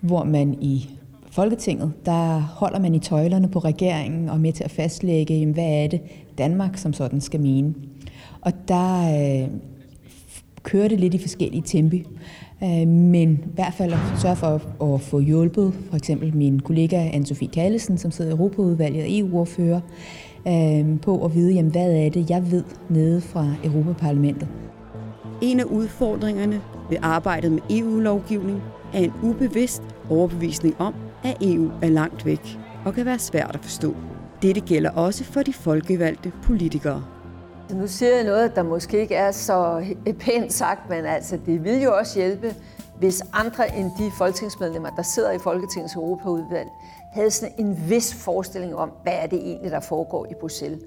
hvor 0.00 0.24
man 0.24 0.54
i 0.60 0.90
Folketinget, 1.30 1.92
der 2.06 2.38
holder 2.38 2.78
man 2.78 2.94
i 2.94 2.98
tøjlerne 2.98 3.48
på 3.48 3.58
regeringen 3.58 4.28
og 4.28 4.40
med 4.40 4.52
til 4.52 4.64
at 4.64 4.70
fastlægge, 4.70 5.34
jamen, 5.34 5.54
hvad 5.54 5.84
er 5.84 5.86
det 5.86 6.00
Danmark 6.38 6.76
som 6.76 6.92
sådan 6.92 7.20
skal 7.20 7.40
mene. 7.40 7.74
Og 8.40 8.52
der 8.68 9.00
øh, 9.42 9.48
kører 10.62 10.88
det 10.88 11.00
lidt 11.00 11.14
i 11.14 11.18
forskellige 11.18 11.62
tempi. 11.66 12.04
Øh, 12.62 12.88
Men 12.88 13.32
i 13.32 13.54
hvert 13.54 13.74
fald 13.74 13.92
at 13.92 13.98
sørge 14.22 14.36
for 14.36 14.46
at, 14.46 14.94
at 14.94 15.00
få 15.00 15.20
hjulpet 15.20 15.74
for 15.90 15.96
eksempel 15.96 16.36
min 16.36 16.60
kollega 16.60 17.08
Anne-Sophie 17.10 17.50
Kallesen, 17.50 17.98
som 17.98 18.10
sidder 18.10 18.30
i 18.30 18.34
Europaudvalget 18.34 19.02
og 19.02 19.18
EU-ordfører, 19.18 19.80
øh, 20.48 21.00
på 21.00 21.24
at 21.24 21.34
vide, 21.34 21.54
jamen, 21.54 21.72
hvad 21.72 21.92
er 21.92 22.10
det, 22.10 22.30
jeg 22.30 22.50
ved 22.50 22.64
nede 22.88 23.20
fra 23.20 23.54
Europaparlamentet. 23.64 24.48
En 25.42 25.60
af 25.60 25.64
udfordringerne 25.64 26.60
ved 26.90 26.96
arbejdet 27.02 27.52
med 27.52 27.60
EU-lovgivning 27.70 28.62
er 28.94 28.98
en 28.98 29.12
ubevidst 29.22 29.82
overbevisning 30.10 30.74
om, 30.78 30.94
at 31.24 31.36
EU 31.40 31.70
er 31.82 31.88
langt 31.88 32.26
væk 32.26 32.58
og 32.84 32.94
kan 32.94 33.06
være 33.06 33.18
svært 33.18 33.50
at 33.54 33.60
forstå. 33.60 33.96
Dette 34.42 34.60
gælder 34.60 34.90
også 34.90 35.24
for 35.24 35.42
de 35.42 35.52
folkevalgte 35.52 36.32
politikere. 36.42 37.04
Nu 37.70 37.86
siger 37.86 38.14
jeg 38.14 38.24
noget, 38.24 38.56
der 38.56 38.62
måske 38.62 39.00
ikke 39.00 39.14
er 39.14 39.30
så 39.30 39.84
pænt 40.20 40.52
sagt, 40.52 40.90
men 40.90 41.04
altså, 41.04 41.38
det 41.46 41.64
vil 41.64 41.82
jo 41.82 41.96
også 41.96 42.18
hjælpe, 42.18 42.54
hvis 42.98 43.22
andre 43.32 43.76
end 43.76 43.90
de 43.98 44.10
folketingsmedlemmer, 44.18 44.90
der 44.90 45.02
sidder 45.02 45.30
i 45.30 45.38
Folketingets 45.38 45.94
Europaudvalg, 45.94 46.68
havde 47.12 47.30
sådan 47.30 47.54
en 47.58 47.76
vis 47.88 48.14
forestilling 48.14 48.76
om, 48.76 48.92
hvad 49.02 49.12
er 49.12 49.26
det 49.26 49.38
egentlig, 49.38 49.70
der 49.70 49.80
foregår 49.80 50.26
i 50.30 50.34
Bruxelles. 50.40 50.80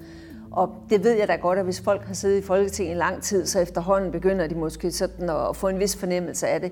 Og 0.51 0.69
det 0.89 1.03
ved 1.03 1.11
jeg 1.11 1.27
da 1.27 1.35
godt, 1.35 1.59
at 1.59 1.65
hvis 1.65 1.81
folk 1.81 2.05
har 2.07 2.13
siddet 2.13 2.37
i 2.37 2.41
Folketinget 2.41 2.95
i 2.95 2.97
lang 2.97 3.23
tid, 3.23 3.45
så 3.45 3.59
efterhånden 3.59 4.11
begynder 4.11 4.47
de 4.47 4.55
måske 4.55 4.91
sådan 4.91 5.29
at 5.29 5.55
få 5.55 5.67
en 5.67 5.79
vis 5.79 5.95
fornemmelse 5.95 6.47
af 6.47 6.61
det. 6.61 6.71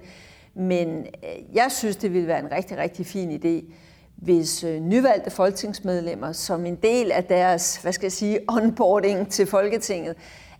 Men 0.55 0.89
øh, 0.97 1.55
jeg 1.55 1.67
synes, 1.69 1.95
det 1.95 2.13
ville 2.13 2.27
være 2.27 2.39
en 2.39 2.51
rigtig, 2.51 2.77
rigtig 2.77 3.05
fin 3.05 3.31
idé, 3.31 3.73
hvis 4.17 4.63
øh, 4.63 4.81
nyvalgte 4.81 5.29
folketingsmedlemmer 5.29 6.31
som 6.31 6.65
en 6.65 6.75
del 6.75 7.11
af 7.11 7.23
deres, 7.23 7.77
hvad 7.77 7.93
skal 7.93 8.05
jeg 8.05 8.11
sige, 8.11 8.39
onboarding 8.57 9.31
til 9.31 9.47
Folketinget, 9.47 10.15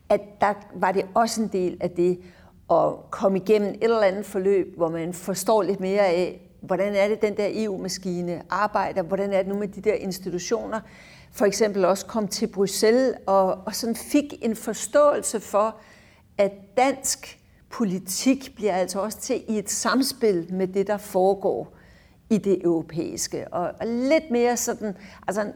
at 0.09 0.21
der 0.41 0.53
var 0.75 0.91
det 0.91 1.05
også 1.13 1.41
en 1.41 1.47
del 1.47 1.77
af 1.79 1.89
det 1.89 2.19
at 2.71 2.93
komme 3.11 3.37
igennem 3.37 3.69
et 3.69 3.83
eller 3.83 4.01
andet 4.01 4.25
forløb, 4.25 4.77
hvor 4.77 4.89
man 4.89 5.13
forstår 5.13 5.61
lidt 5.61 5.79
mere 5.79 6.05
af, 6.05 6.41
hvordan 6.61 6.95
er 6.95 7.07
det, 7.07 7.21
den 7.21 7.37
der 7.37 7.47
EU-maskine 7.51 8.41
arbejder, 8.49 9.01
hvordan 9.01 9.33
er 9.33 9.37
det 9.37 9.47
nu 9.47 9.55
med 9.55 9.67
de 9.67 9.81
der 9.81 9.93
institutioner, 9.93 10.79
for 11.31 11.45
eksempel 11.45 11.85
også 11.85 12.05
kom 12.05 12.27
til 12.27 12.47
Bruxelles 12.47 13.15
og, 13.25 13.57
og 13.65 13.75
sådan 13.75 13.95
fik 13.95 14.33
en 14.41 14.55
forståelse 14.55 15.39
for, 15.39 15.75
at 16.37 16.51
dansk 16.77 17.39
politik 17.69 18.55
bliver 18.55 18.73
altså 18.73 18.99
også 18.99 19.19
til 19.19 19.43
i 19.47 19.57
et 19.57 19.69
samspil 19.69 20.53
med 20.53 20.67
det, 20.67 20.87
der 20.87 20.97
foregår 20.97 21.76
i 22.29 22.37
det 22.37 22.61
europæiske. 22.63 23.53
Og, 23.53 23.73
lidt 23.85 24.31
mere 24.31 24.57
sådan, 24.57 24.97
altså 25.27 25.51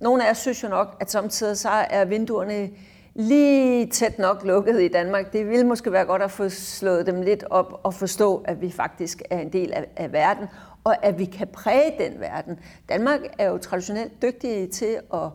nogle 0.00 0.26
af 0.26 0.30
os 0.30 0.38
synes 0.38 0.62
jo 0.62 0.68
nok, 0.68 0.96
at 1.00 1.10
samtidig 1.10 1.58
så 1.58 1.68
er 1.68 2.04
vinduerne 2.04 2.70
lige 3.14 3.86
tæt 3.86 4.18
nok 4.18 4.44
lukket 4.44 4.82
i 4.82 4.88
Danmark. 4.88 5.32
Det 5.32 5.48
ville 5.48 5.66
måske 5.66 5.92
være 5.92 6.04
godt 6.04 6.22
at 6.22 6.30
få 6.30 6.48
slået 6.48 7.06
dem 7.06 7.22
lidt 7.22 7.44
op 7.50 7.80
og 7.82 7.94
forstå, 7.94 8.42
at 8.44 8.60
vi 8.60 8.70
faktisk 8.70 9.22
er 9.30 9.40
en 9.40 9.52
del 9.52 9.72
af, 9.72 9.86
af 9.96 10.12
verden, 10.12 10.46
og 10.84 11.04
at 11.04 11.18
vi 11.18 11.24
kan 11.24 11.48
præge 11.48 11.94
den 11.98 12.20
verden. 12.20 12.58
Danmark 12.88 13.20
er 13.38 13.48
jo 13.48 13.58
traditionelt 13.58 14.22
dygtige 14.22 14.66
til 14.66 14.98
at, 15.14 15.28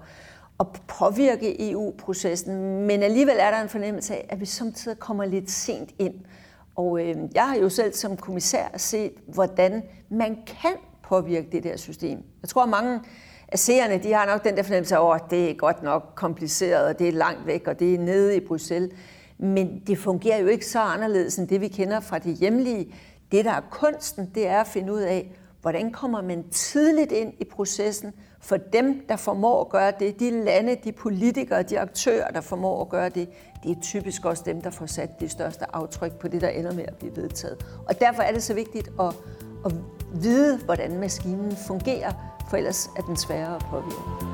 at 0.60 0.68
påvirke 0.88 1.72
EU-processen, 1.72 2.86
men 2.88 3.04
alligevel 3.04 3.36
er 3.40 3.52
der 3.52 3.62
en 3.62 3.70
fornemmelse 3.70 4.16
af, 4.16 4.26
at 4.30 4.40
vi 4.40 4.46
samtidig 4.46 5.00
kommer 5.00 5.26
lidt 5.26 5.52
sent 5.52 5.90
ind. 6.00 6.14
Og 6.76 7.00
øh, 7.02 7.16
jeg 7.36 7.44
har 7.50 7.56
jo 7.56 7.70
selv 7.70 7.94
som 7.94 8.18
kommissær 8.18 8.78
set, 8.78 9.14
hvordan 9.28 9.84
man 10.10 10.38
kan 10.48 10.74
påvirke 11.04 11.48
det 11.52 11.64
der 11.64 11.78
system. 11.78 12.24
Jeg 12.42 12.50
tror, 12.50 12.64
at 12.64 12.70
mange 12.70 13.00
af 13.48 13.60
seerne, 13.60 14.04
de 14.04 14.14
har 14.14 14.26
nok 14.26 14.44
den 14.44 14.58
der 14.58 14.64
fornemmelse 14.64 14.96
af, 14.96 15.16
at 15.16 15.22
det 15.30 15.50
er 15.50 15.54
godt 15.54 15.84
nok 15.84 16.14
kompliceret, 16.16 16.86
og 16.86 17.00
det 17.00 17.08
er 17.08 17.12
langt 17.12 17.46
væk, 17.46 17.68
og 17.68 17.80
det 17.80 17.94
er 17.96 18.00
nede 18.00 18.36
i 18.36 18.40
Bruxelles. 18.40 18.92
Men 19.38 19.82
det 19.88 19.98
fungerer 19.98 20.38
jo 20.38 20.48
ikke 20.48 20.66
så 20.66 20.80
anderledes 20.80 21.38
end 21.38 21.48
det, 21.48 21.62
vi 21.62 21.68
kender 21.68 22.00
fra 22.00 22.20
det 22.20 22.36
hjemlige. 22.36 22.96
Det, 23.32 23.46
der 23.46 23.52
er 23.52 23.62
kunsten, 23.72 24.32
det 24.36 24.48
er 24.48 24.62
at 24.62 24.68
finde 24.68 24.94
ud 24.94 25.02
af, 25.02 25.32
hvordan 25.62 25.92
kommer 25.92 26.22
man 26.22 26.50
tidligt 26.50 27.12
ind 27.12 27.34
i 27.40 27.44
processen 27.44 28.14
for 28.42 28.58
dem, 28.58 29.06
der 29.10 29.16
formår 29.16 29.62
at 29.62 29.70
gøre 29.70 29.94
det, 30.00 30.20
de 30.20 30.44
lande, 30.44 30.78
de 30.84 30.92
politikere, 30.92 31.64
de 31.64 31.80
aktører, 31.80 32.32
der 32.32 32.42
formår 32.42 32.82
at 32.82 32.90
gøre 32.90 33.10
det, 33.10 33.30
det 33.64 33.78
er 33.78 33.82
typisk 33.82 34.26
også 34.26 34.44
dem, 34.46 34.62
der 34.62 34.70
får 34.70 34.86
sat 34.86 35.20
det 35.20 35.32
største 35.32 35.76
aftryk 35.76 36.14
på 36.14 36.28
det, 36.28 36.42
der 36.42 36.50
ender 36.50 36.74
med 36.74 36.84
at 36.88 36.96
blive 36.96 37.16
vedtaget. 37.16 37.66
Og 37.88 38.00
derfor 38.00 38.22
er 38.22 38.32
det 38.32 38.44
så 38.44 38.54
vigtigt 38.54 38.90
at, 39.00 39.16
at 39.66 39.72
vide, 40.14 40.60
hvordan 40.66 41.00
maskinen 41.00 41.52
fungerer, 41.68 42.12
for 42.50 42.58
ellers 42.58 42.90
er 42.98 43.02
den 43.02 43.18
sværere 43.18 43.56
at 43.56 43.62
påvirke. 43.70 44.31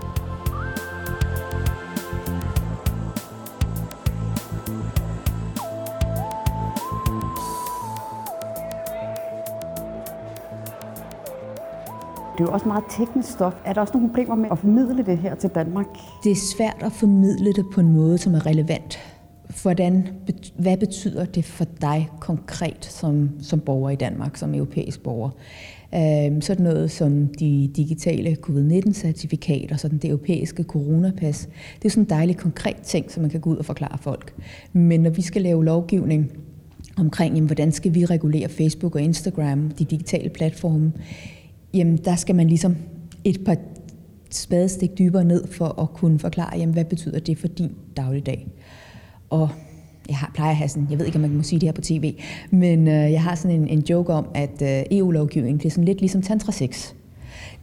Det 12.38 12.44
er 12.44 12.48
jo 12.48 12.54
også 12.54 12.68
meget 12.68 12.84
teknisk 12.90 13.32
stof. 13.32 13.54
Er 13.66 13.74
der 13.74 13.82
også 13.82 13.94
nogle 13.94 14.10
problemer 14.10 14.36
med 14.36 14.50
at 14.52 14.60
formidle 14.60 15.06
det 15.06 15.18
her 15.18 15.36
til 15.36 15.50
Danmark? 15.50 15.86
Det 16.24 16.32
er 16.32 16.36
svært 16.36 16.78
at 16.80 16.92
formidle 16.92 17.54
det 17.54 17.66
på 17.74 17.82
en 17.82 17.94
måde, 17.94 18.18
som 18.18 18.34
er 18.36 18.46
relevant. 18.46 19.00
Hvordan, 19.62 20.08
hvad 20.60 20.78
betyder 20.78 21.26
det 21.26 21.46
for 21.46 21.66
dig 21.82 22.10
konkret 22.20 22.86
som, 22.86 23.30
som 23.42 23.60
borger 23.60 23.90
i 23.90 23.96
Danmark, 23.96 24.38
som 24.38 24.54
europæisk 24.54 25.04
borger? 25.04 25.30
Øh, 25.96 26.42
sådan 26.42 26.64
noget 26.64 26.92
som 26.92 27.28
de 27.28 27.72
digitale 27.76 28.38
covid-19-certifikater, 28.42 29.76
sådan 29.78 29.98
det 29.98 30.10
europæiske 30.10 30.64
coronapas. 30.64 31.50
Det 31.80 31.86
er 31.86 31.90
sådan 31.90 32.04
en 32.04 32.10
dejlig 32.10 32.38
konkret 32.38 32.78
ting, 32.84 33.12
som 33.12 33.22
man 33.22 33.30
kan 33.30 33.40
gå 33.40 33.50
ud 33.50 33.58
og 33.58 33.66
forklare 33.66 33.98
folk. 33.98 34.34
Men 34.74 35.00
når 35.00 35.10
vi 35.10 35.22
skal 35.22 35.42
lave 35.42 35.66
lovgivning 35.66 36.32
omkring, 36.98 37.36
jamen, 37.36 37.48
hvordan 37.48 37.72
skal 37.72 37.94
vi 37.96 38.06
regulere 38.06 38.50
Facebook 38.50 38.96
og 38.96 39.02
Instagram, 39.02 39.72
de 39.72 39.86
digitale 39.86 40.30
platforme, 40.30 40.94
jamen 41.74 41.98
der 41.98 42.16
skal 42.16 42.36
man 42.36 42.48
ligesom 42.48 42.76
et 43.24 43.44
par 43.46 43.58
spadestik 44.32 44.98
dybere 44.98 45.24
ned 45.24 45.48
for 45.48 45.82
at 45.82 45.94
kunne 45.94 46.20
forklare, 46.20 46.58
jamen, 46.58 46.74
hvad 46.74 46.86
betyder 46.86 47.20
det 47.20 47.38
for 47.38 47.48
din 47.48 47.72
dagligdag. 47.98 48.48
Og 49.30 49.50
jeg 50.10 50.18
har, 50.18 50.32
plejer 50.34 50.52
at 50.52 50.58
have 50.58 50.70
sådan, 50.70 50.88
jeg 50.90 51.00
ved 51.00 51.06
ikke, 51.06 51.16
om 51.16 51.22
man 51.22 51.36
må 51.36 51.44
sige 51.44 51.60
det 51.60 51.68
her 51.68 51.74
på 51.74 51.82
tv, 51.82 52.14
men 52.52 52.88
øh, 52.88 53.12
jeg 53.12 53.24
har 53.24 53.36
sådan 53.36 53.62
en, 53.62 53.68
en 53.68 53.80
joke 53.80 54.14
om, 54.14 54.28
at 54.36 54.62
øh, 54.62 54.98
EU-lovgivning, 54.98 55.60
bliver 55.60 55.70
er 55.70 55.72
sådan 55.72 55.86
lidt 55.86 56.00
ligesom 56.00 56.22
tantra 56.22 56.52
sex. 56.52 56.94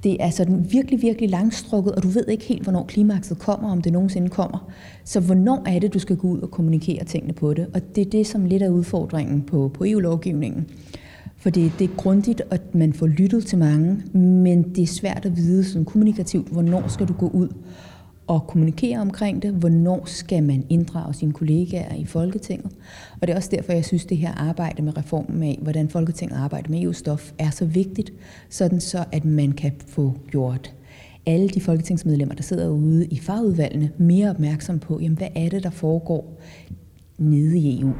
Det 0.04 0.16
er 0.20 0.30
sådan 0.30 0.66
virkelig, 0.72 1.02
virkelig 1.02 1.30
langstrukket, 1.30 1.94
og 1.94 2.02
du 2.02 2.08
ved 2.08 2.28
ikke 2.28 2.44
helt, 2.44 2.62
hvornår 2.62 2.84
klimakset 2.84 3.38
kommer, 3.38 3.72
om 3.72 3.82
det 3.82 3.92
nogensinde 3.92 4.28
kommer. 4.28 4.70
Så 5.04 5.20
hvornår 5.20 5.62
er 5.66 5.78
det, 5.78 5.94
du 5.94 5.98
skal 5.98 6.16
gå 6.16 6.28
ud 6.28 6.40
og 6.40 6.50
kommunikere 6.50 7.04
tingene 7.04 7.32
på 7.32 7.54
det? 7.54 7.66
Og 7.74 7.80
det 7.96 8.06
er 8.06 8.10
det, 8.10 8.26
som 8.26 8.44
lidt 8.44 8.62
er 8.62 8.68
udfordringen 8.68 9.42
på, 9.42 9.70
på 9.74 9.84
EU-lovgivningen. 9.84 10.66
Fordi 11.44 11.72
det 11.78 11.90
er 11.90 11.94
grundigt, 11.96 12.42
at 12.50 12.74
man 12.74 12.92
får 12.92 13.06
lyttet 13.06 13.46
til 13.46 13.58
mange, 13.58 14.18
men 14.18 14.62
det 14.62 14.82
er 14.82 14.86
svært 14.86 15.24
at 15.24 15.36
vide 15.36 15.64
sådan 15.64 15.84
kommunikativt, 15.84 16.48
hvornår 16.48 16.88
skal 16.88 17.08
du 17.08 17.12
gå 17.12 17.28
ud 17.28 17.48
og 18.26 18.46
kommunikere 18.46 19.00
omkring 19.00 19.42
det. 19.42 19.50
Hvornår 19.50 20.02
skal 20.04 20.42
man 20.42 20.66
inddrage 20.68 21.14
sine 21.14 21.32
kollegaer 21.32 21.94
i 21.94 22.04
Folketinget? 22.04 22.72
Og 23.20 23.26
det 23.26 23.32
er 23.32 23.36
også 23.36 23.48
derfor, 23.52 23.72
jeg 23.72 23.84
synes, 23.84 24.04
det 24.04 24.16
her 24.16 24.32
arbejde 24.32 24.82
med 24.82 24.96
reformen 24.98 25.42
af, 25.42 25.58
hvordan 25.62 25.88
Folketinget 25.88 26.36
arbejder 26.36 26.70
med 26.70 26.82
EU-stof, 26.82 27.32
er 27.38 27.50
så 27.50 27.64
vigtigt, 27.64 28.12
sådan 28.48 28.80
så 28.80 29.04
at 29.12 29.24
man 29.24 29.52
kan 29.52 29.72
få 29.86 30.14
gjort 30.30 30.74
alle 31.26 31.48
de 31.48 31.60
folketingsmedlemmer, 31.60 32.34
der 32.34 32.42
sidder 32.42 32.68
ude 32.68 33.06
i 33.06 33.18
fagudvalgene, 33.18 33.90
mere 33.98 34.30
opmærksom 34.30 34.78
på, 34.78 35.00
jamen, 35.00 35.18
hvad 35.18 35.28
er 35.34 35.48
det, 35.48 35.62
der 35.62 35.70
foregår 35.70 36.40
nede 37.18 37.58
i 37.58 37.80
EU. 37.80 37.92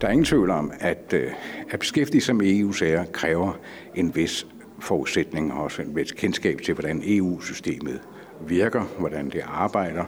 Der 0.00 0.06
er 0.06 0.12
ingen 0.12 0.24
tvivl 0.24 0.50
om, 0.50 0.72
at, 0.80 1.12
øh, 1.12 1.30
at 1.70 1.78
beskæftige 1.78 2.20
sig 2.20 2.36
med 2.36 2.58
EU-sager 2.58 3.04
kræver 3.04 3.52
en 3.94 4.16
vis 4.16 4.46
forudsætning 4.80 5.52
og 5.52 5.62
også 5.62 5.82
en 5.82 5.96
vis 5.96 6.12
kendskab 6.12 6.60
til, 6.64 6.74
hvordan 6.74 7.02
EU-systemet 7.04 8.00
virker, 8.46 8.82
hvordan 8.98 9.30
det 9.30 9.42
arbejder, 9.46 10.04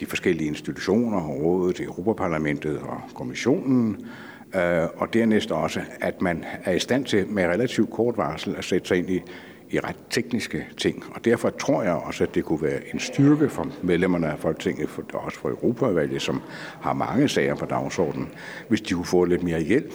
de 0.00 0.06
forskellige 0.06 0.48
institutioner, 0.48 1.26
rådet, 1.26 1.80
Europaparlamentet 1.80 2.78
og 2.78 3.00
kommissionen, 3.14 4.06
øh, 4.54 4.86
og 4.96 5.14
dernæst 5.14 5.50
også, 5.50 5.80
at 6.00 6.22
man 6.22 6.44
er 6.64 6.72
i 6.72 6.78
stand 6.78 7.04
til 7.04 7.26
med 7.28 7.44
relativt 7.44 7.90
kort 7.90 8.16
varsel 8.16 8.56
at 8.56 8.64
sætte 8.64 8.88
sig 8.88 8.98
ind 8.98 9.10
i, 9.10 9.22
i 9.70 9.78
ret 9.78 9.96
tekniske 10.10 10.66
ting. 10.76 11.04
Og 11.14 11.24
derfor 11.24 11.50
tror 11.50 11.82
jeg 11.82 11.92
også, 11.92 12.24
at 12.24 12.34
det 12.34 12.44
kunne 12.44 12.62
være 12.62 12.80
en 12.92 13.00
styrke 13.00 13.48
for 13.48 13.66
medlemmerne 13.82 14.26
af 14.26 14.38
Folketinget, 14.38 14.88
for, 14.88 15.02
også 15.12 15.38
for 15.38 15.48
Europavalget, 15.48 16.22
som 16.22 16.42
har 16.80 16.92
mange 16.92 17.28
sager 17.28 17.54
på 17.54 17.64
dagsordenen, 17.64 18.28
hvis 18.68 18.80
de 18.80 18.94
kunne 18.94 19.04
få 19.04 19.24
lidt 19.24 19.42
mere 19.42 19.60
hjælp 19.60 19.92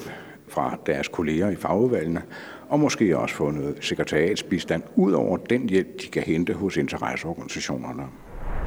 fra 0.47 0.77
deres 0.85 1.07
kolleger 1.07 1.49
i 1.49 1.55
fagudvalgene, 1.55 2.21
og 2.69 2.79
måske 2.79 3.17
også 3.17 3.35
få 3.35 3.51
noget 3.51 3.77
sekretariatsbistand 3.81 4.83
ud 4.95 5.13
over 5.13 5.37
den 5.37 5.69
hjælp, 5.69 6.01
de 6.01 6.07
kan 6.07 6.23
hente 6.23 6.53
hos 6.53 6.77
interesseorganisationerne. 6.77 8.03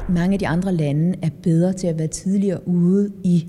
Mange 0.09 0.33
af 0.33 0.39
de 0.39 0.49
andre 0.49 0.75
lande 0.75 1.15
er 1.23 1.31
bedre 1.43 1.73
til 1.73 1.87
at 1.87 1.99
være 1.99 2.07
tidligere 2.07 2.69
ude 2.69 3.13
i 3.25 3.47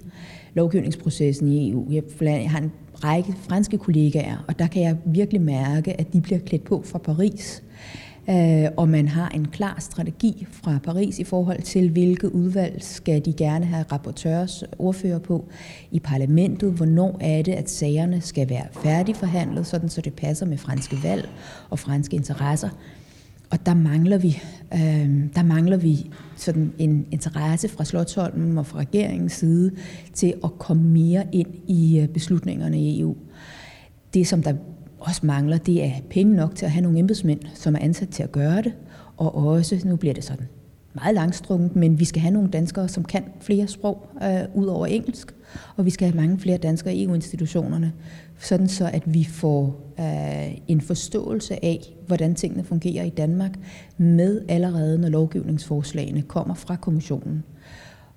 lovgivningsprocessen 0.53 1.47
i 1.47 1.71
EU. 1.71 1.91
Jeg 2.21 2.51
har 2.51 2.59
en 2.59 2.71
række 3.03 3.33
franske 3.37 3.77
kollegaer, 3.77 4.45
og 4.47 4.59
der 4.59 4.67
kan 4.67 4.81
jeg 4.81 4.97
virkelig 5.05 5.41
mærke, 5.41 5.99
at 5.99 6.13
de 6.13 6.21
bliver 6.21 6.39
klædt 6.39 6.63
på 6.63 6.81
fra 6.85 6.99
Paris 6.99 7.63
øh, 8.29 8.69
og 8.77 8.89
man 8.89 9.07
har 9.07 9.29
en 9.29 9.47
klar 9.47 9.77
strategi 9.79 10.47
fra 10.51 10.79
Paris 10.83 11.19
i 11.19 11.23
forhold 11.23 11.61
til, 11.61 11.89
hvilke 11.89 12.35
udvalg 12.35 12.83
skal 12.83 13.25
de 13.25 13.33
gerne 13.33 13.65
have 13.65 13.85
rapportørs 13.91 14.63
ordfører 14.79 15.19
på 15.19 15.45
i 15.91 15.99
parlamentet, 15.99 16.73
hvornår 16.73 17.17
er 17.21 17.41
det, 17.41 17.53
at 17.53 17.69
sagerne 17.69 18.21
skal 18.21 18.49
være 18.49 18.65
færdigforhandlet, 18.83 19.67
sådan 19.67 19.89
så 19.89 20.01
det 20.01 20.13
passer 20.13 20.45
med 20.45 20.57
franske 20.57 20.97
valg 21.03 21.29
og 21.69 21.79
franske 21.79 22.15
interesser. 22.15 22.69
Og 23.51 23.65
der 23.65 23.73
mangler 23.73 24.17
vi, 24.17 24.41
øh, 24.73 25.25
der 25.35 25.43
mangler 25.43 25.77
vi 25.77 26.11
sådan 26.35 26.73
en 26.77 27.05
interesse 27.11 27.69
fra 27.69 27.85
Slottholmen 27.85 28.57
og 28.57 28.65
fra 28.65 28.79
regeringens 28.79 29.33
side 29.33 29.71
til 30.13 30.33
at 30.43 30.57
komme 30.57 30.83
mere 30.83 31.23
ind 31.31 31.47
i 31.67 31.99
øh, 31.99 32.07
beslutningerne 32.07 32.79
i 32.79 32.99
EU. 32.99 33.15
Det, 34.13 34.27
som 34.27 34.43
der 34.43 34.53
også 34.99 35.25
mangler, 35.25 35.57
det 35.57 35.83
er 35.83 35.91
penge 36.09 36.35
nok 36.35 36.55
til 36.55 36.65
at 36.65 36.71
have 36.71 36.83
nogle 36.83 36.99
embedsmænd, 36.99 37.39
som 37.53 37.75
er 37.75 37.79
ansat 37.79 38.09
til 38.09 38.23
at 38.23 38.31
gøre 38.31 38.61
det, 38.61 38.73
og 39.17 39.35
også, 39.35 39.81
nu 39.85 39.95
bliver 39.95 40.13
det 40.13 40.23
sådan 40.23 40.47
meget 40.93 41.15
langstrunget, 41.15 41.75
men 41.75 41.99
vi 41.99 42.05
skal 42.05 42.21
have 42.21 42.33
nogle 42.33 42.49
danskere, 42.49 42.87
som 42.87 43.03
kan 43.03 43.23
flere 43.41 43.67
sprog 43.67 44.09
øh, 44.23 44.41
ud 44.55 44.65
over 44.65 44.85
engelsk, 44.85 45.35
og 45.75 45.85
vi 45.85 45.89
skal 45.89 46.07
have 46.07 46.21
mange 46.21 46.39
flere 46.39 46.57
danskere 46.57 46.95
i 46.95 47.03
EU-institutionerne, 47.03 47.93
sådan 48.39 48.67
så 48.67 48.89
at 48.93 49.13
vi 49.13 49.23
får 49.23 49.93
øh, 49.99 50.57
en 50.67 50.81
forståelse 50.81 51.65
af, 51.65 51.95
hvordan 52.07 52.35
tingene 52.35 52.63
fungerer 52.63 53.03
i 53.03 53.09
Danmark, 53.09 53.51
med 53.97 54.41
allerede, 54.49 54.97
når 54.97 55.09
lovgivningsforslagene 55.09 56.21
kommer 56.21 56.53
fra 56.53 56.75
kommissionen. 56.75 57.43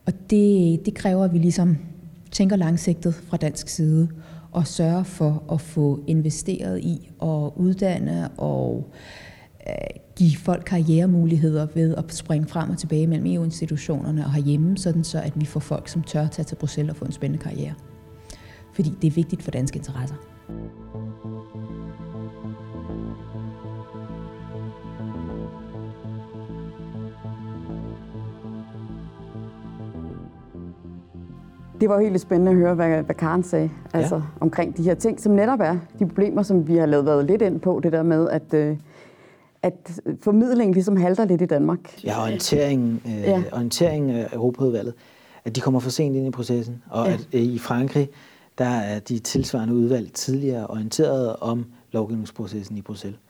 Og 0.07 0.13
det, 0.31 0.87
det 0.87 0.95
kræver, 0.95 1.25
at 1.25 1.33
vi 1.33 1.39
ligesom 1.39 1.79
tænker 2.31 2.57
langsigtet 2.57 3.15
fra 3.15 3.37
dansk 3.37 3.69
side, 3.69 4.09
og 4.53 4.67
sørge 4.67 5.05
for 5.05 5.43
at 5.53 5.61
få 5.61 6.05
investeret 6.07 6.81
i 6.81 7.11
og 7.19 7.61
uddanne 7.61 8.29
og 8.29 8.93
øh, 9.69 9.75
give 10.23 10.37
folk 10.37 10.65
karrieremuligheder 10.65 11.67
ved 11.75 11.95
at 11.95 12.15
springe 12.15 12.47
frem 12.47 12.71
og 12.71 12.79
tilbage 12.79 13.07
mellem 13.07 13.27
EU-institutionerne 13.27 14.25
og 14.25 14.33
herhjemme, 14.33 14.77
sådan 14.77 15.05
så 15.05 15.21
at 15.21 15.33
vi 15.37 15.45
får 15.45 15.61
folk, 15.61 15.89
som 15.89 16.03
tør 16.03 16.27
tage 16.27 16.45
til 16.45 16.57
Bruxelles 16.57 16.91
og 16.91 16.97
få 16.97 17.05
en 17.05 17.13
spændende 17.13 17.45
karriere. 17.45 17.75
Fordi 18.73 18.91
det 19.03 19.07
er 19.07 19.11
vigtigt 19.11 19.43
for 19.43 19.51
danske 19.51 19.77
interesser. 19.77 20.17
Det 31.81 31.89
var 31.89 31.95
jo 31.95 32.03
helt 32.03 32.21
spændende 32.21 32.53
at 32.53 32.59
høre, 32.59 32.75
hvad, 32.75 33.03
hvad 33.03 33.15
Karen 33.15 33.43
sagde 33.43 33.71
altså, 33.93 34.15
ja. 34.15 34.23
omkring 34.41 34.77
de 34.77 34.83
her 34.83 34.95
ting, 34.95 35.21
som 35.21 35.33
netop 35.33 35.61
er 35.61 35.77
de 35.99 36.07
problemer, 36.07 36.43
som 36.43 36.69
vi 36.69 36.77
har 36.77 36.87
lavet 36.87 37.07
været 37.07 37.25
lidt 37.25 37.43
ind 37.43 37.61
på, 37.61 37.81
det 37.83 37.93
der 37.93 38.03
med, 38.03 38.29
at, 38.29 38.55
øh, 38.55 38.77
at 39.63 40.01
formidlingen 40.21 40.75
ligesom 40.75 40.97
halter 40.97 41.25
lidt 41.25 41.43
i 41.43 41.47
Danmark. 41.47 42.05
Ja, 42.05 42.23
orientering, 42.23 43.03
øh, 43.07 43.13
ja. 43.13 43.43
orientering 43.53 44.11
af 44.11 44.29
Europaudvalget. 44.33 44.95
at 45.45 45.57
de 45.57 45.61
kommer 45.61 45.81
for 45.81 45.91
sent 45.91 46.17
ind 46.17 46.27
i 46.27 46.31
processen, 46.31 46.83
og 46.91 47.07
ja. 47.07 47.13
at 47.13 47.29
øh, 47.33 47.41
i 47.41 47.59
Frankrig, 47.59 48.09
der 48.59 48.65
er 48.65 48.99
de 48.99 49.19
tilsvarende 49.19 49.75
udvalg 49.75 50.13
tidligere 50.13 50.67
orienteret 50.67 51.37
om 51.37 51.65
lovgivningsprocessen 51.93 52.77
i 52.77 52.83
Bruxelles. 52.83 53.21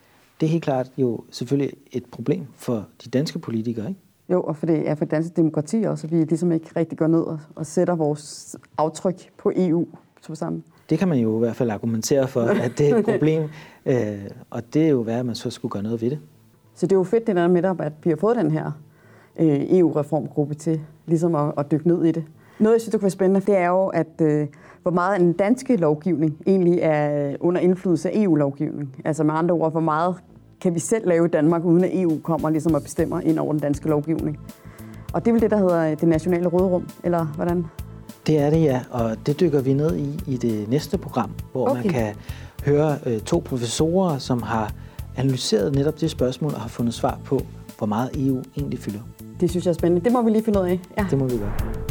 Det 0.40 0.46
er 0.46 0.50
helt 0.50 0.64
klart 0.64 0.90
jo 0.98 1.20
selvfølgelig 1.30 1.72
et 1.92 2.04
problem 2.04 2.46
for 2.56 2.86
de 3.04 3.10
danske 3.10 3.38
politikere, 3.38 3.88
ikke? 3.88 4.00
Jo, 4.32 4.42
og 4.42 4.56
for 4.56 4.66
det 4.66 4.88
er 4.88 4.94
for 4.94 5.04
dansk 5.04 5.36
demokrati 5.36 5.82
også, 5.82 6.06
at 6.06 6.12
vi 6.12 6.16
ligesom 6.16 6.52
ikke 6.52 6.70
rigtig 6.76 6.98
går 6.98 7.06
ned 7.06 7.20
og, 7.20 7.40
og 7.54 7.66
sætter 7.66 7.94
vores 7.94 8.56
aftryk 8.78 9.30
på 9.38 9.52
EU 9.56 9.86
på 10.26 10.34
sammen. 10.34 10.64
Det 10.90 10.98
kan 10.98 11.08
man 11.08 11.18
jo 11.18 11.36
i 11.36 11.38
hvert 11.38 11.56
fald 11.56 11.70
argumentere 11.70 12.28
for, 12.28 12.40
at 12.64 12.72
det 12.78 12.90
er 12.90 12.96
et 12.96 13.04
problem, 13.04 13.42
øh, 13.86 14.18
og 14.50 14.74
det 14.74 14.84
er 14.84 14.88
jo 14.88 15.02
hvad, 15.02 15.14
at 15.14 15.26
man 15.26 15.34
så 15.34 15.50
skulle 15.50 15.72
gøre 15.72 15.82
noget 15.82 16.02
ved 16.02 16.10
det. 16.10 16.18
Så 16.74 16.86
det 16.86 16.92
er 16.92 16.96
jo 16.96 17.04
fedt 17.04 17.26
det 17.26 17.36
der 17.36 17.48
med, 17.48 17.64
at 17.64 17.92
vi 18.04 18.10
har 18.10 18.16
fået 18.16 18.36
den 18.36 18.50
her 18.50 18.70
øh, 19.38 19.78
EU-reformgruppe 19.78 20.54
til 20.54 20.80
ligesom 21.06 21.34
at, 21.34 21.52
at 21.58 21.70
dykke 21.70 21.88
ned 21.88 22.04
i 22.04 22.12
det. 22.12 22.24
Noget, 22.58 22.74
jeg 22.74 22.80
synes, 22.80 22.90
det 22.90 23.00
kunne 23.00 23.04
være 23.04 23.10
spændende, 23.10 23.46
det 23.46 23.56
er 23.56 23.68
jo, 23.68 23.86
at 23.86 24.20
øh, 24.20 24.46
hvor 24.82 24.90
meget 24.90 25.20
den 25.20 25.32
danske 25.32 25.76
lovgivning 25.76 26.36
egentlig 26.46 26.78
er 26.82 27.36
under 27.40 27.60
indflydelse 27.60 28.10
af 28.10 28.22
EU-lovgivning. 28.22 28.96
Altså 29.04 29.24
med 29.24 29.34
andre 29.34 29.54
ord, 29.54 29.70
hvor 29.70 29.80
meget 29.80 30.16
kan 30.60 30.74
vi 30.74 30.78
selv 30.78 31.08
lave 31.08 31.26
i 31.26 31.28
Danmark, 31.28 31.64
uden 31.64 31.84
at 31.84 31.90
EU 31.92 32.18
kommer 32.22 32.50
ligesom 32.50 32.74
og 32.74 32.82
bestemmer 32.82 33.20
ind 33.20 33.38
over 33.38 33.52
den 33.52 33.60
danske 33.60 33.88
lovgivning. 33.88 34.38
Og 35.12 35.24
det 35.24 35.30
er 35.30 35.32
vel 35.32 35.42
det, 35.42 35.50
der 35.50 35.56
hedder 35.56 35.94
det 35.94 36.08
nationale 36.08 36.48
rådrum, 36.48 36.88
eller 37.04 37.24
hvordan? 37.24 37.64
Det 38.26 38.38
er 38.38 38.50
det, 38.50 38.62
ja, 38.62 38.80
og 38.90 39.16
det 39.26 39.40
dykker 39.40 39.60
vi 39.60 39.72
ned 39.72 39.96
i 39.96 40.20
i 40.26 40.36
det 40.36 40.68
næste 40.68 40.98
program, 40.98 41.30
hvor 41.52 41.70
okay. 41.70 41.82
man 41.82 41.92
kan 41.92 42.14
høre 42.64 42.98
øh, 43.06 43.20
to 43.20 43.42
professorer, 43.44 44.18
som 44.18 44.42
har 44.42 44.72
analyseret 45.16 45.74
netop 45.74 46.00
det 46.00 46.10
spørgsmål 46.10 46.54
og 46.54 46.60
har 46.60 46.68
fundet 46.68 46.94
svar 46.94 47.18
på, 47.24 47.40
hvor 47.78 47.86
meget 47.86 48.10
EU 48.14 48.42
egentlig 48.56 48.78
fylder. 48.78 49.00
Det 49.40 49.50
synes 49.50 49.64
jeg 49.64 49.70
er 49.70 49.74
spændende. 49.74 50.04
Det 50.04 50.12
må 50.12 50.22
vi 50.22 50.30
lige 50.30 50.44
finde 50.44 50.60
ud 50.60 50.66
af. 50.66 50.80
Ja. 50.98 51.06
Det 51.10 51.18
må 51.18 51.24
vi 51.26 51.36
gøre. 51.36 51.81